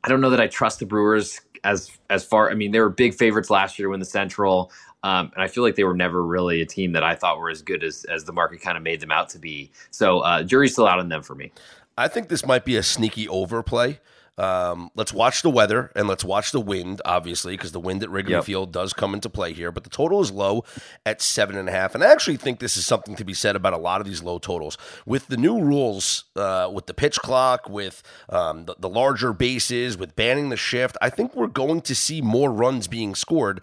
I 0.04 0.10
don't 0.10 0.22
know 0.22 0.30
that 0.30 0.42
I 0.42 0.48
trust 0.48 0.80
the 0.80 0.86
Brewers 0.86 1.42
as 1.66 1.92
as 2.10 2.24
far. 2.24 2.50
I 2.50 2.54
mean, 2.54 2.72
they 2.72 2.80
were 2.80 2.90
big 2.90 3.14
favorites 3.14 3.50
last 3.50 3.78
year 3.78 3.88
to 3.88 3.92
win 3.92 4.00
the 4.00 4.06
Central, 4.06 4.72
um, 5.04 5.32
and 5.34 5.44
I 5.44 5.48
feel 5.48 5.64
like 5.64 5.76
they 5.76 5.84
were 5.84 5.96
never 5.96 6.24
really 6.24 6.62
a 6.62 6.66
team 6.66 6.92
that 6.94 7.04
I 7.04 7.16
thought 7.16 7.40
were 7.40 7.50
as 7.50 7.62
good 7.62 7.84
as 7.84 8.06
as 8.06 8.24
the 8.24 8.34
market 8.34 8.62
kind 8.62 8.78
of 8.78 8.84
made 8.84 9.00
them 9.00 9.12
out 9.12 9.30
to 9.30 9.40
be. 9.40 9.72
So, 9.90 10.20
uh, 10.20 10.44
jury's 10.44 10.74
still 10.74 10.88
out 10.88 11.00
on 11.00 11.10
them 11.10 11.24
for 11.24 11.36
me. 11.36 11.52
I 11.98 12.08
think 12.08 12.30
this 12.30 12.46
might 12.46 12.66
be 12.66 12.78
a 12.78 12.84
sneaky 12.84 13.28
overplay. 13.28 14.00
Um, 14.38 14.90
let's 14.96 15.14
watch 15.14 15.42
the 15.42 15.50
weather 15.50 15.92
and 15.96 16.08
let's 16.08 16.24
watch 16.24 16.52
the 16.52 16.60
wind, 16.60 17.02
obviously, 17.06 17.54
because 17.54 17.74
the 17.74 17.80
wind 17.80 18.02
at 18.02 18.10
Wrigley 18.10 18.32
yep. 18.32 18.46
Field 18.46 18.72
does 18.72 18.94
come 18.94 19.14
into 19.14 19.30
play 19.30 19.54
here. 19.54 19.72
But 19.72 19.84
the 19.84 19.90
total 19.90 20.22
is 20.22 20.32
low 20.32 20.64
at 21.06 21.22
seven 21.22 21.58
and 21.58 21.70
a 21.70 21.72
half. 21.72 21.94
And 21.94 22.04
I 22.04 22.12
actually 22.12 22.38
think 22.38 22.60
this 22.60 22.78
is 22.78 22.86
something 22.86 23.16
to 23.18 23.26
be 23.26 23.34
said 23.34 23.56
about 23.56 23.74
a 23.74 23.78
lot 23.78 24.02
of 24.02 24.08
these 24.08 24.24
low 24.24 24.40
totals. 24.40 24.78
With 25.06 25.28
the 25.28 25.38
new 25.38 25.62
rules, 25.62 26.24
uh, 26.36 26.72
with 26.74 26.88
the 26.88 26.94
pitch 26.94 27.20
clock, 27.20 27.70
with 27.70 28.02
um, 28.30 28.66
the, 28.66 28.76
the 28.80 28.90
larger 28.90 29.34
bases, 29.34 29.98
with 29.98 30.16
banning 30.16 30.50
the 30.50 30.58
shift, 30.58 30.98
I 31.02 31.10
think 31.10 31.36
we're 31.36 31.48
going 31.48 31.82
to 31.82 31.94
see 31.94 32.22
more 32.22 32.52
runs 32.52 32.88
being 32.88 33.14
scored. 33.16 33.62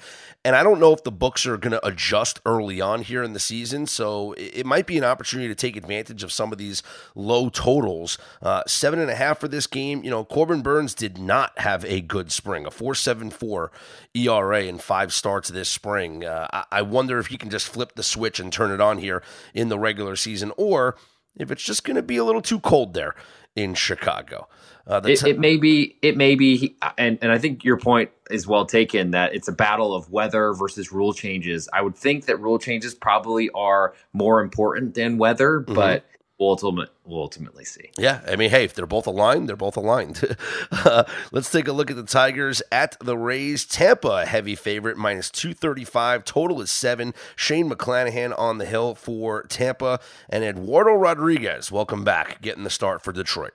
And 0.48 0.56
I 0.56 0.62
don't 0.62 0.80
know 0.80 0.94
if 0.94 1.04
the 1.04 1.12
books 1.12 1.44
are 1.44 1.58
going 1.58 1.72
to 1.72 1.86
adjust 1.86 2.40
early 2.46 2.80
on 2.80 3.02
here 3.02 3.22
in 3.22 3.34
the 3.34 3.38
season. 3.38 3.86
So 3.86 4.32
it, 4.38 4.64
might 4.64 4.86
be 4.86 4.96
an 4.96 5.04
opportunity 5.04 5.46
to 5.46 5.54
take 5.54 5.76
advantage 5.76 6.22
of 6.22 6.32
some 6.32 6.52
of 6.52 6.56
these 6.56 6.82
low 7.14 7.50
totals. 7.50 8.16
Uh, 8.40 8.62
seven 8.66 8.98
and 8.98 9.10
a 9.10 9.14
half 9.14 9.40
for 9.40 9.46
this 9.46 9.66
game. 9.66 10.02
You 10.02 10.08
know, 10.08 10.24
Corbin 10.24 10.62
Burnes 10.62 10.94
did 10.94 11.18
not 11.18 11.58
have 11.58 11.84
a 11.84 12.00
good 12.00 12.32
spring, 12.32 12.64
a 12.64 12.70
4.74 12.70 13.68
ERA 14.14 14.62
in 14.62 14.78
five 14.78 15.12
starts 15.12 15.50
this 15.50 15.68
spring. 15.68 16.24
Uh, 16.24 16.48
I, 16.50 16.64
I 16.72 16.80
wonder 16.80 17.18
if 17.18 17.26
he 17.26 17.36
can 17.36 17.50
just 17.50 17.68
flip 17.68 17.92
the 17.94 18.02
switch 18.02 18.40
and 18.40 18.50
turn 18.50 18.70
it 18.70 18.80
on 18.80 18.96
here 18.96 19.22
in 19.52 19.68
the 19.68 19.78
regular 19.78 20.16
season, 20.16 20.50
or 20.56 20.96
if 21.36 21.50
it's 21.50 21.62
just 21.62 21.84
going 21.84 21.96
to 21.96 22.02
be 22.02 22.16
a 22.16 22.24
little 22.24 22.40
too 22.40 22.60
cold 22.60 22.94
there 22.94 23.14
in 23.54 23.74
Chicago. 23.74 24.48
Uh, 24.88 25.02
it, 25.04 25.22
it, 25.22 25.38
may 25.38 25.58
be, 25.58 25.96
it 26.00 26.16
may 26.16 26.34
be, 26.34 26.74
and, 26.96 27.18
and 27.20 27.30
I 27.30 27.36
think 27.36 27.62
your 27.62 27.76
point 27.76 28.10
is 28.30 28.46
well 28.46 28.64
taken 28.64 29.10
that 29.10 29.34
it's 29.34 29.46
a 29.46 29.52
battle 29.52 29.94
of 29.94 30.10
weather 30.10 30.54
versus 30.54 30.90
rule 30.90 31.12
changes. 31.12 31.68
I 31.74 31.82
would 31.82 31.94
think 31.94 32.24
that 32.24 32.40
rule 32.40 32.58
changes 32.58 32.94
probably 32.94 33.50
are 33.50 33.94
more 34.14 34.40
important 34.40 34.94
than 34.94 35.18
weather, 35.18 35.60
mm-hmm. 35.60 35.74
but 35.74 36.06
we'll, 36.38 36.48
ultimate, 36.48 36.88
we'll 37.04 37.20
ultimately 37.20 37.66
see. 37.66 37.90
Yeah, 37.98 38.22
I 38.26 38.36
mean, 38.36 38.48
hey, 38.48 38.64
if 38.64 38.72
they're 38.72 38.86
both 38.86 39.06
aligned, 39.06 39.46
they're 39.46 39.56
both 39.56 39.76
aligned. 39.76 40.36
uh, 40.72 41.04
let's 41.32 41.50
take 41.50 41.68
a 41.68 41.72
look 41.72 41.90
at 41.90 41.96
the 41.96 42.02
Tigers 42.04 42.62
at 42.72 42.96
the 43.00 43.18
Rays. 43.18 43.66
Tampa, 43.66 44.24
heavy 44.24 44.54
favorite, 44.54 44.96
minus 44.96 45.28
235. 45.30 46.24
Total 46.24 46.62
is 46.62 46.70
seven. 46.70 47.12
Shane 47.36 47.68
McClanahan 47.68 48.36
on 48.38 48.56
the 48.56 48.64
hill 48.64 48.94
for 48.94 49.42
Tampa. 49.42 50.00
And 50.30 50.44
Eduardo 50.44 50.94
Rodriguez, 50.94 51.70
welcome 51.70 52.04
back, 52.04 52.40
getting 52.40 52.64
the 52.64 52.70
start 52.70 53.02
for 53.02 53.12
Detroit 53.12 53.52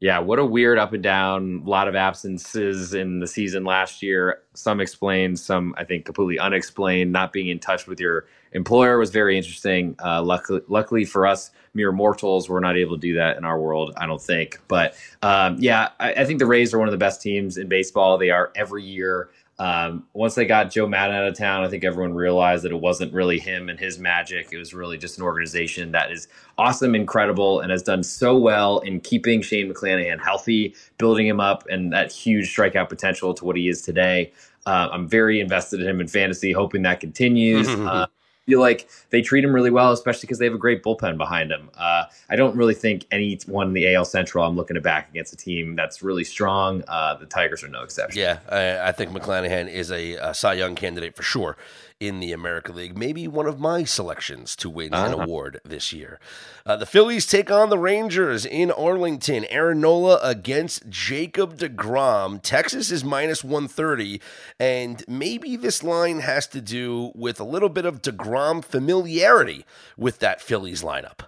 yeah, 0.00 0.18
what 0.18 0.38
a 0.38 0.44
weird 0.44 0.78
up 0.78 0.94
and 0.94 1.02
down. 1.02 1.62
A 1.64 1.68
lot 1.68 1.86
of 1.86 1.94
absences 1.94 2.94
in 2.94 3.20
the 3.20 3.26
season 3.26 3.64
last 3.64 4.02
year. 4.02 4.40
Some 4.54 4.80
explained, 4.80 5.38
some 5.38 5.74
I 5.76 5.84
think 5.84 6.06
completely 6.06 6.38
unexplained. 6.38 7.12
Not 7.12 7.34
being 7.34 7.48
in 7.48 7.58
touch 7.58 7.86
with 7.86 8.00
your 8.00 8.24
employer 8.52 8.98
was 8.98 9.10
very 9.10 9.36
interesting. 9.36 9.94
Uh, 10.02 10.22
luckily, 10.22 10.62
luckily 10.68 11.04
for 11.04 11.26
us, 11.26 11.50
mere 11.74 11.92
mortals, 11.92 12.48
we're 12.48 12.60
not 12.60 12.78
able 12.78 12.96
to 12.96 13.00
do 13.00 13.14
that 13.16 13.36
in 13.36 13.44
our 13.44 13.60
world. 13.60 13.92
I 13.98 14.06
don't 14.06 14.22
think. 14.22 14.58
But 14.68 14.94
um, 15.20 15.56
yeah, 15.58 15.90
I, 16.00 16.14
I 16.14 16.24
think 16.24 16.38
the 16.38 16.46
Rays 16.46 16.72
are 16.72 16.78
one 16.78 16.88
of 16.88 16.92
the 16.92 16.98
best 16.98 17.20
teams 17.20 17.58
in 17.58 17.68
baseball. 17.68 18.16
They 18.16 18.30
are 18.30 18.52
every 18.56 18.82
year. 18.82 19.28
Um, 19.60 20.06
once 20.14 20.36
they 20.36 20.46
got 20.46 20.70
Joe 20.70 20.86
Maddon 20.86 21.14
out 21.14 21.26
of 21.26 21.36
town, 21.36 21.64
I 21.64 21.68
think 21.68 21.84
everyone 21.84 22.14
realized 22.14 22.64
that 22.64 22.72
it 22.72 22.80
wasn't 22.80 23.12
really 23.12 23.38
him 23.38 23.68
and 23.68 23.78
his 23.78 23.98
magic. 23.98 24.48
It 24.52 24.56
was 24.56 24.72
really 24.72 24.96
just 24.96 25.18
an 25.18 25.22
organization 25.22 25.92
that 25.92 26.10
is 26.10 26.28
awesome, 26.56 26.94
incredible, 26.94 27.60
and 27.60 27.70
has 27.70 27.82
done 27.82 28.02
so 28.02 28.38
well 28.38 28.78
in 28.78 29.00
keeping 29.00 29.42
Shane 29.42 29.70
McClanahan 29.70 30.18
healthy, 30.18 30.74
building 30.96 31.26
him 31.26 31.40
up, 31.40 31.66
and 31.68 31.92
that 31.92 32.10
huge 32.10 32.56
strikeout 32.56 32.88
potential 32.88 33.34
to 33.34 33.44
what 33.44 33.54
he 33.54 33.68
is 33.68 33.82
today. 33.82 34.32
Uh, 34.64 34.88
I'm 34.90 35.06
very 35.06 35.40
invested 35.40 35.82
in 35.82 35.88
him 35.88 36.00
in 36.00 36.08
fantasy, 36.08 36.52
hoping 36.52 36.80
that 36.82 37.00
continues. 37.00 37.68
uh, 37.68 38.06
feel 38.50 38.60
like 38.60 38.88
they 39.10 39.22
treat 39.22 39.44
him 39.44 39.54
really 39.54 39.70
well, 39.70 39.92
especially 39.92 40.22
because 40.22 40.38
they 40.38 40.44
have 40.44 40.54
a 40.54 40.58
great 40.58 40.82
bullpen 40.82 41.16
behind 41.16 41.52
him. 41.52 41.70
Uh, 41.78 42.04
I 42.28 42.34
don't 42.34 42.56
really 42.56 42.74
think 42.74 43.06
anyone 43.12 43.68
in 43.68 43.72
the 43.74 43.94
AL 43.94 44.06
Central 44.06 44.44
I'm 44.44 44.56
looking 44.56 44.74
to 44.74 44.80
back 44.80 45.08
against 45.10 45.32
a 45.32 45.36
team 45.36 45.76
that's 45.76 46.02
really 46.02 46.24
strong. 46.24 46.82
Uh, 46.88 47.14
the 47.14 47.26
Tigers 47.26 47.62
are 47.62 47.68
no 47.68 47.82
exception. 47.82 48.20
Yeah, 48.20 48.40
I, 48.48 48.88
I 48.88 48.92
think 48.92 49.12
McClanahan 49.12 49.72
is 49.72 49.92
a, 49.92 50.14
a 50.14 50.34
Cy 50.34 50.54
Young 50.54 50.74
candidate 50.74 51.14
for 51.14 51.22
sure 51.22 51.56
in 52.00 52.18
the 52.18 52.32
America 52.32 52.72
League. 52.72 52.96
Maybe 52.96 53.28
one 53.28 53.46
of 53.46 53.60
my 53.60 53.84
selections 53.84 54.56
to 54.56 54.70
win 54.70 54.94
uh-huh. 54.94 55.06
an 55.06 55.20
award 55.20 55.60
this 55.64 55.92
year. 55.92 56.18
Uh, 56.64 56.76
the 56.76 56.86
Phillies 56.86 57.26
take 57.26 57.50
on 57.50 57.68
the 57.68 57.78
Rangers 57.78 58.46
in 58.46 58.70
Arlington. 58.70 59.44
Aaron 59.50 59.82
Nola 59.82 60.18
against 60.22 60.88
Jacob 60.88 61.58
DeGrom. 61.58 62.40
Texas 62.42 62.90
is 62.90 63.04
minus 63.04 63.44
130, 63.44 64.20
and 64.58 65.04
maybe 65.06 65.56
this 65.56 65.82
line 65.82 66.20
has 66.20 66.46
to 66.48 66.62
do 66.62 67.12
with 67.14 67.38
a 67.38 67.44
little 67.44 67.68
bit 67.68 67.84
of 67.84 68.00
DeGrom 68.00 68.64
familiarity 68.64 69.66
with 69.98 70.20
that 70.20 70.40
Phillies 70.40 70.82
lineup. 70.82 71.20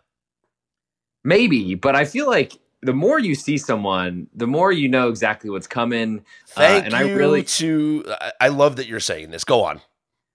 Maybe, 1.23 1.75
but 1.75 1.95
I 1.95 2.07
feel 2.07 2.27
like 2.27 2.59
the 2.81 2.93
more 2.93 3.19
you 3.19 3.35
see 3.35 3.59
someone, 3.59 4.27
the 4.35 4.47
more 4.47 4.73
you 4.73 4.89
know 4.89 5.09
exactly 5.09 5.51
what's 5.51 5.69
coming. 5.69 6.25
Thank 6.49 6.83
uh, 6.83 6.97
and 6.97 7.07
you 7.07 7.15
I 7.15 7.17
really 7.17 7.45
to. 7.45 8.05
I 8.41 8.49
love 8.49 8.77
that 8.77 8.87
you're 8.87 9.01
saying 9.01 9.31
this. 9.31 9.45
Go 9.45 9.63
on. 9.63 9.83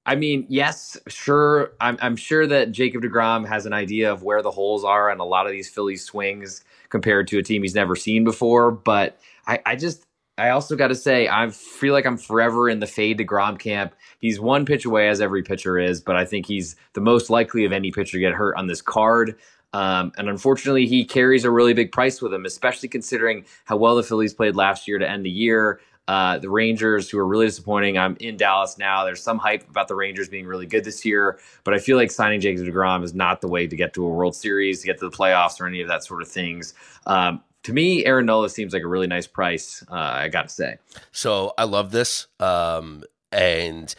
I 0.08 0.16
mean, 0.16 0.46
yes, 0.48 0.98
sure. 1.10 1.74
I'm, 1.82 1.98
I'm 2.02 2.16
sure 2.16 2.48
that 2.48 2.72
Jacob 2.72 3.04
DeGrom 3.04 3.46
has 3.46 3.66
an 3.66 3.74
idea 3.74 4.10
of 4.10 4.24
where 4.24 4.42
the 4.42 4.52
holes 4.52 4.86
are 4.86 5.10
and 5.10 5.20
a 5.20 5.26
lot 5.26 5.46
of 5.46 5.52
these 5.52 5.70
Phillies 5.70 6.04
swings 6.06 6.64
compared 6.88 7.28
to 7.28 7.40
a 7.40 7.44
team 7.44 7.62
he's 7.62 7.76
never 7.76 7.94
seen 7.94 8.24
before. 8.24 8.72
But 8.72 9.20
I, 9.48 9.60
I 9.66 9.76
just, 9.76 10.06
I 10.38 10.50
also 10.50 10.78
got 10.78 10.88
to 10.88 10.96
say, 10.96 11.28
I 11.28 11.50
feel 11.50 11.94
like 11.94 12.06
I'm 12.06 12.18
forever 12.18 12.70
in 12.70 12.80
the 12.80 12.88
fade 12.88 13.20
DeGrom 13.20 13.60
camp. 13.60 13.96
He's 14.20 14.40
one 14.40 14.66
pitch 14.66 14.86
away, 14.86 15.10
as 15.10 15.20
every 15.20 15.44
pitcher 15.44 15.78
is, 15.78 16.00
but 16.00 16.16
I 16.16 16.24
think 16.24 16.46
he's 16.46 16.78
the 16.94 17.02
most 17.02 17.30
likely 17.30 17.66
of 17.66 17.74
any 17.74 17.92
pitcher 17.92 18.14
to 18.14 18.20
get 18.22 18.34
hurt 18.34 18.56
on 18.56 18.68
this 18.68 18.82
card. 18.82 19.36
Um, 19.74 20.14
and 20.18 20.30
unfortunately, 20.30 20.88
he 20.88 21.04
carries 21.04 21.44
a 21.44 21.52
really 21.52 21.74
big 21.74 21.92
price 21.92 22.22
with 22.22 22.34
him, 22.34 22.46
especially 22.46 22.88
considering 22.88 23.44
how 23.66 23.76
well 23.76 23.98
the 23.98 24.04
Phillies 24.04 24.34
played 24.34 24.56
last 24.56 24.88
year 24.88 24.98
to 25.00 25.10
end 25.10 25.26
the 25.26 25.30
year. 25.30 25.82
Uh, 26.08 26.38
the 26.38 26.50
Rangers, 26.50 27.10
who 27.10 27.20
are 27.20 27.28
really 27.28 27.48
disappointing. 27.48 27.98
I'm 27.98 28.16
in 28.20 28.38
Dallas 28.38 28.78
now. 28.78 29.04
There's 29.04 29.22
some 29.22 29.38
hype 29.38 29.70
about 29.70 29.90
the 29.90 29.96
Rangers 29.96 30.30
being 30.30 30.46
really 30.46 30.66
good 30.66 30.86
this 30.86 31.04
year, 31.04 31.40
but 31.66 31.74
I 31.74 31.80
feel 31.80 31.98
like 31.98 32.12
signing 32.12 32.40
Jacob 32.40 32.66
DeGrom 32.66 33.04
is 33.04 33.14
not 33.14 33.42
the 33.42 33.48
way 33.48 33.68
to 33.68 33.76
get 33.76 33.94
to 33.96 34.06
a 34.06 34.10
World 34.10 34.36
Series, 34.36 34.82
to 34.82 34.88
get 34.88 35.00
to 35.00 35.10
the 35.10 35.16
playoffs, 35.16 35.60
or 35.60 35.68
any 35.68 35.82
of 35.82 35.90
that 35.90 36.04
sort 36.04 36.22
of 36.22 36.30
things. 36.30 36.74
Um, 37.06 37.42
to 37.64 37.74
me, 37.74 38.06
Aaron 38.06 38.26
Nola 38.26 38.50
seems 38.50 38.72
like 38.72 38.84
a 38.84 38.88
really 38.88 39.08
nice 39.08 39.28
price. 39.28 39.84
Uh, 39.92 39.96
I 39.96 40.30
got 40.30 40.44
to 40.44 40.54
say. 40.54 40.78
So 41.12 41.54
I 41.58 41.66
love 41.66 41.92
this. 41.92 42.28
Um, 42.40 43.04
and 43.34 43.94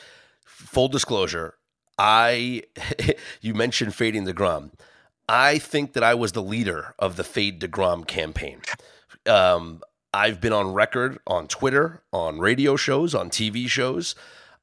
full 0.44 0.88
disclosure, 0.88 1.54
I 1.98 2.62
you 3.42 3.52
mentioned 3.54 3.94
fading 3.94 4.26
Degrom. 4.26 4.70
I 5.28 5.58
think 5.58 5.92
that 5.92 6.02
I 6.02 6.14
was 6.14 6.32
the 6.32 6.42
leader 6.42 6.94
of 6.98 7.16
the 7.16 7.24
fade 7.24 7.60
Degrom 7.60 8.06
campaign. 8.06 8.62
Um, 9.26 9.82
I've 10.12 10.40
been 10.40 10.52
on 10.52 10.72
record 10.72 11.18
on 11.26 11.48
Twitter, 11.48 12.02
on 12.12 12.38
radio 12.38 12.76
shows, 12.76 13.14
on 13.14 13.30
TV 13.30 13.68
shows. 13.68 14.14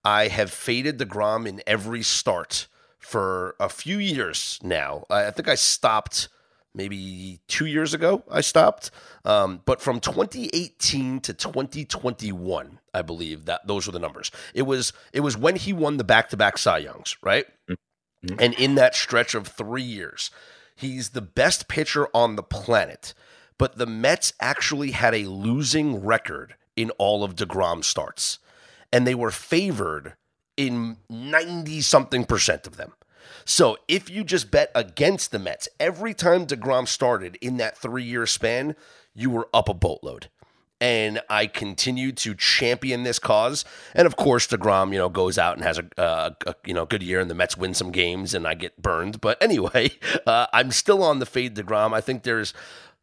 I 0.03 0.27
have 0.27 0.51
faded 0.51 0.97
DeGrom 0.97 1.47
in 1.47 1.61
every 1.65 2.03
start 2.03 2.67
for 2.99 3.55
a 3.59 3.69
few 3.69 3.97
years 3.97 4.59
now. 4.63 5.05
I 5.09 5.31
think 5.31 5.47
I 5.47 5.55
stopped 5.55 6.27
maybe 6.73 7.39
two 7.47 7.65
years 7.65 7.93
ago. 7.93 8.23
I 8.29 8.41
stopped, 8.41 8.91
um, 9.23 9.61
but 9.65 9.81
from 9.81 9.99
2018 9.99 11.21
to 11.21 11.33
2021, 11.33 12.79
I 12.93 13.01
believe 13.01 13.45
that 13.45 13.65
those 13.67 13.87
were 13.87 13.93
the 13.93 13.99
numbers. 13.99 14.31
It 14.53 14.63
was 14.63 14.93
it 15.13 15.21
was 15.21 15.37
when 15.37 15.55
he 15.55 15.73
won 15.73 15.97
the 15.97 16.03
back 16.03 16.29
to 16.29 16.37
back 16.37 16.57
Cy 16.57 16.79
Youngs, 16.79 17.17
right? 17.21 17.45
Mm-hmm. 17.69 18.35
And 18.39 18.53
in 18.55 18.75
that 18.75 18.95
stretch 18.95 19.35
of 19.35 19.47
three 19.47 19.83
years, 19.83 20.31
he's 20.75 21.09
the 21.09 21.21
best 21.21 21.67
pitcher 21.67 22.07
on 22.13 22.35
the 22.35 22.43
planet 22.43 23.13
but 23.57 23.77
the 23.77 23.85
Mets 23.85 24.33
actually 24.39 24.91
had 24.91 25.13
a 25.13 25.29
losing 25.29 26.03
record 26.03 26.55
in 26.75 26.91
all 26.91 27.23
of 27.23 27.35
DeGrom 27.35 27.83
starts, 27.83 28.39
and 28.91 29.05
they 29.05 29.15
were 29.15 29.31
favored 29.31 30.13
in 30.57 30.97
90 31.09 31.81
something 31.81 32.25
percent 32.25 32.67
of 32.67 32.77
them. 32.77 32.93
So 33.45 33.77
if 33.87 34.09
you 34.09 34.23
just 34.23 34.51
bet 34.51 34.71
against 34.73 35.31
the 35.31 35.39
Mets 35.39 35.69
every 35.79 36.13
time 36.13 36.47
DeGrom 36.47 36.87
started 36.87 37.37
in 37.41 37.57
that 37.57 37.77
three 37.77 38.03
year 38.03 38.25
span, 38.25 38.75
you 39.13 39.29
were 39.29 39.47
up 39.53 39.69
a 39.69 39.73
boatload. 39.73 40.29
And 40.81 41.21
I 41.29 41.47
continue 41.47 42.11
to 42.11 42.35
champion 42.35 43.03
this 43.03 43.17
cause. 43.17 43.63
And 43.93 44.05
of 44.05 44.17
course, 44.17 44.45
DeGrom, 44.47 44.91
you 44.91 44.97
know, 44.97 45.09
goes 45.09 45.37
out 45.37 45.55
and 45.55 45.63
has 45.63 45.79
a, 45.79 45.85
uh, 45.99 46.31
a 46.45 46.55
you 46.65 46.73
know 46.73 46.85
good 46.85 47.01
year, 47.01 47.21
and 47.21 47.29
the 47.29 47.33
Mets 47.33 47.55
win 47.55 47.73
some 47.73 47.91
games, 47.91 48.33
and 48.33 48.45
I 48.45 48.55
get 48.55 48.81
burned. 48.81 49.21
But 49.21 49.41
anyway, 49.41 49.91
uh, 50.27 50.47
I'm 50.51 50.71
still 50.71 51.01
on 51.01 51.19
the 51.19 51.25
fade 51.25 51.55
DeGrom. 51.55 51.93
I 51.93 52.01
think 52.01 52.23
there's 52.23 52.53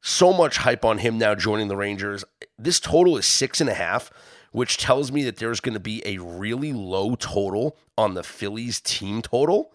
so 0.02 0.32
much 0.32 0.58
hype 0.58 0.84
on 0.84 0.98
him 0.98 1.16
now 1.16 1.34
joining 1.34 1.68
the 1.68 1.76
Rangers. 1.76 2.24
This 2.58 2.80
total 2.80 3.16
is 3.16 3.24
six 3.24 3.60
and 3.60 3.70
a 3.70 3.74
half, 3.74 4.10
which 4.50 4.76
tells 4.76 5.10
me 5.12 5.22
that 5.24 5.36
there's 5.36 5.60
going 5.60 5.74
to 5.74 5.80
be 5.80 6.02
a 6.04 6.18
really 6.18 6.72
low 6.72 7.14
total 7.14 7.76
on 7.96 8.14
the 8.14 8.24
Phillies 8.24 8.80
team 8.80 9.22
total. 9.22 9.72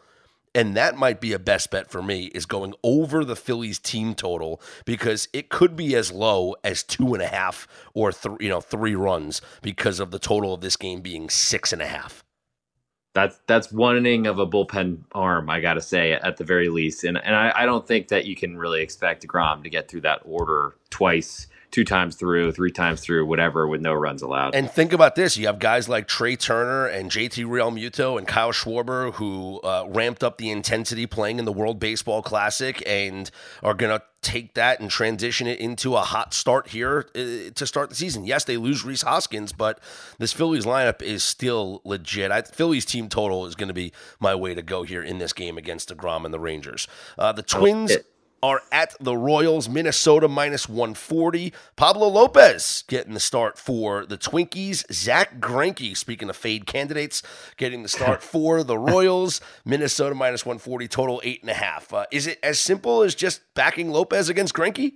And 0.54 0.76
that 0.76 0.98
might 0.98 1.22
be 1.22 1.34
a 1.34 1.40
best 1.40 1.72
bet 1.72 1.90
for 1.90 2.02
me 2.02 2.26
is 2.26 2.46
going 2.46 2.74
over 2.84 3.24
the 3.24 3.36
Phillies 3.36 3.80
team 3.80 4.16
total 4.16 4.60
because 4.86 5.30
it 5.32 5.50
could 5.50 5.76
be 5.76 5.96
as 5.96 6.12
low 6.12 6.56
as 6.64 6.84
two 6.84 7.14
and 7.14 7.24
a 7.24 7.28
half 7.28 7.68
or 7.94 8.12
three, 8.12 8.38
you 8.42 8.50
know, 8.50 8.60
three 8.60 8.96
runs 8.96 9.42
because 9.62 10.00
of 10.00 10.12
the 10.12 10.20
total 10.20 10.54
of 10.54 10.62
this 10.62 10.76
game 10.76 11.02
being 11.02 11.30
six 11.30 11.72
and 11.72 11.82
a 11.82 11.88
half 11.88 12.24
that's 13.18 13.40
that's 13.48 13.72
one 13.72 13.98
inning 13.98 14.28
of 14.28 14.38
a 14.38 14.46
bullpen 14.46 15.00
arm, 15.12 15.50
I 15.50 15.60
got 15.60 15.74
to 15.74 15.82
say, 15.82 16.14
at 16.14 16.38
the 16.38 16.44
very 16.44 16.70
least. 16.70 17.04
And 17.04 17.18
and 17.18 17.36
I, 17.36 17.52
I, 17.56 17.66
don't 17.66 17.86
think 17.86 18.10
that 18.10 18.26
you 18.26 18.36
can 18.36 18.56
really 18.56 18.84
expect 18.84 19.26
Grom 19.26 19.64
to 19.64 19.72
get 19.72 19.90
through 19.90 20.02
that 20.02 20.22
order 20.24 20.76
twice 20.92 21.48
two 21.72 21.84
times 21.84 22.16
through, 22.16 22.52
three 22.52 22.72
times 22.72 23.02
through, 23.02 23.26
whatever, 23.26 23.68
with 23.68 23.82
no 23.82 23.94
runs 23.94 24.22
allowed. 24.22 24.56
And 24.56 24.70
think 24.70 24.94
about 24.94 25.16
this: 25.16 25.38
you 25.38 25.48
have 25.48 25.60
guys 25.60 25.90
like 25.90 26.08
Trea 26.08 26.38
Turner 26.38 26.86
and 26.86 27.12
JT 27.12 27.46
Realmuto 27.46 28.18
and 28.18 28.28
Kyle 28.28 28.52
Schwarber 28.52 29.14
who 29.14 29.60
uh, 29.62 29.86
ramped 29.88 30.24
up 30.24 30.38
the 30.38 30.52
intensity 30.52 31.06
playing 31.06 31.40
in 31.40 31.46
the 31.46 31.52
World 31.52 31.80
Baseball 31.80 32.22
Classic 32.22 32.82
and 32.86 33.30
are 33.62 33.74
going 33.74 33.98
to 33.98 34.04
take 34.22 34.56
that 34.56 34.80
and 34.80 34.90
transition 34.90 35.48
it 35.48 35.60
into 35.60 35.96
a 35.96 36.02
hot 36.02 36.34
start 36.34 36.70
here 36.70 37.08
uh, 37.16 37.52
to 37.54 37.66
start 37.66 37.90
the 37.90 37.96
season. 37.96 38.26
Yes, 38.26 38.44
they 38.44 38.58
lose 38.58 38.84
Rhys 38.84 39.04
Hoskins, 39.04 39.54
but 39.54 39.80
this 40.18 40.34
Phillies 40.34 40.66
lineup 40.66 41.02
is 41.02 41.24
still 41.24 41.82
legit. 41.86 42.32
I, 42.32 42.42
Phillies 42.42 42.86
team 42.86 43.10
total 43.10 43.46
is 43.46 43.56
going 43.56 43.70
to 43.70 43.74
be 43.74 43.94
my 44.20 44.36
way 44.36 44.54
to 44.54 44.62
go 44.62 44.84
here 44.84 45.04
in 45.04 45.20
this 45.20 45.34
game 45.34 45.58
against 45.58 45.96
DeGrom 45.96 46.26
and 46.26 46.34
the 46.34 46.40
Rangers. 46.40 46.88
Uh, 47.18 47.32
the 47.32 47.44
Twins 47.44 47.96
are 48.42 48.62
at 48.72 48.96
the 49.00 49.16
Royals, 49.16 49.68
Minnesota 49.68 50.28
minus 50.28 50.70
140. 50.70 51.54
Pablo 51.76 52.08
Lopez 52.08 52.84
getting 52.88 53.14
the 53.14 53.20
start 53.20 53.58
for 53.58 54.06
the 54.06 54.18
Twinkies. 54.18 54.92
Zack 54.92 55.40
Greinke, 55.40 55.96
speaking 55.96 56.30
of 56.30 56.36
fade 56.36 56.66
candidates, 56.66 57.24
getting 57.58 57.84
the 57.84 57.90
start 57.90 58.22
for 58.24 58.64
the 58.64 58.78
Royals. 58.78 59.42
Minnesota 59.66 60.16
minus 60.16 60.46
140, 60.46 60.88
total 60.88 61.22
eight 61.24 61.42
and 61.42 61.50
a 61.50 61.56
half. 61.56 61.94
Uh, 61.94 62.06
is 62.12 62.28
it 62.28 62.40
as 62.44 62.60
simple 62.60 63.02
as 63.02 63.16
just 63.16 63.42
backing 63.54 63.90
Lopez 63.90 64.30
against 64.30 64.54
Greinke? 64.54 64.94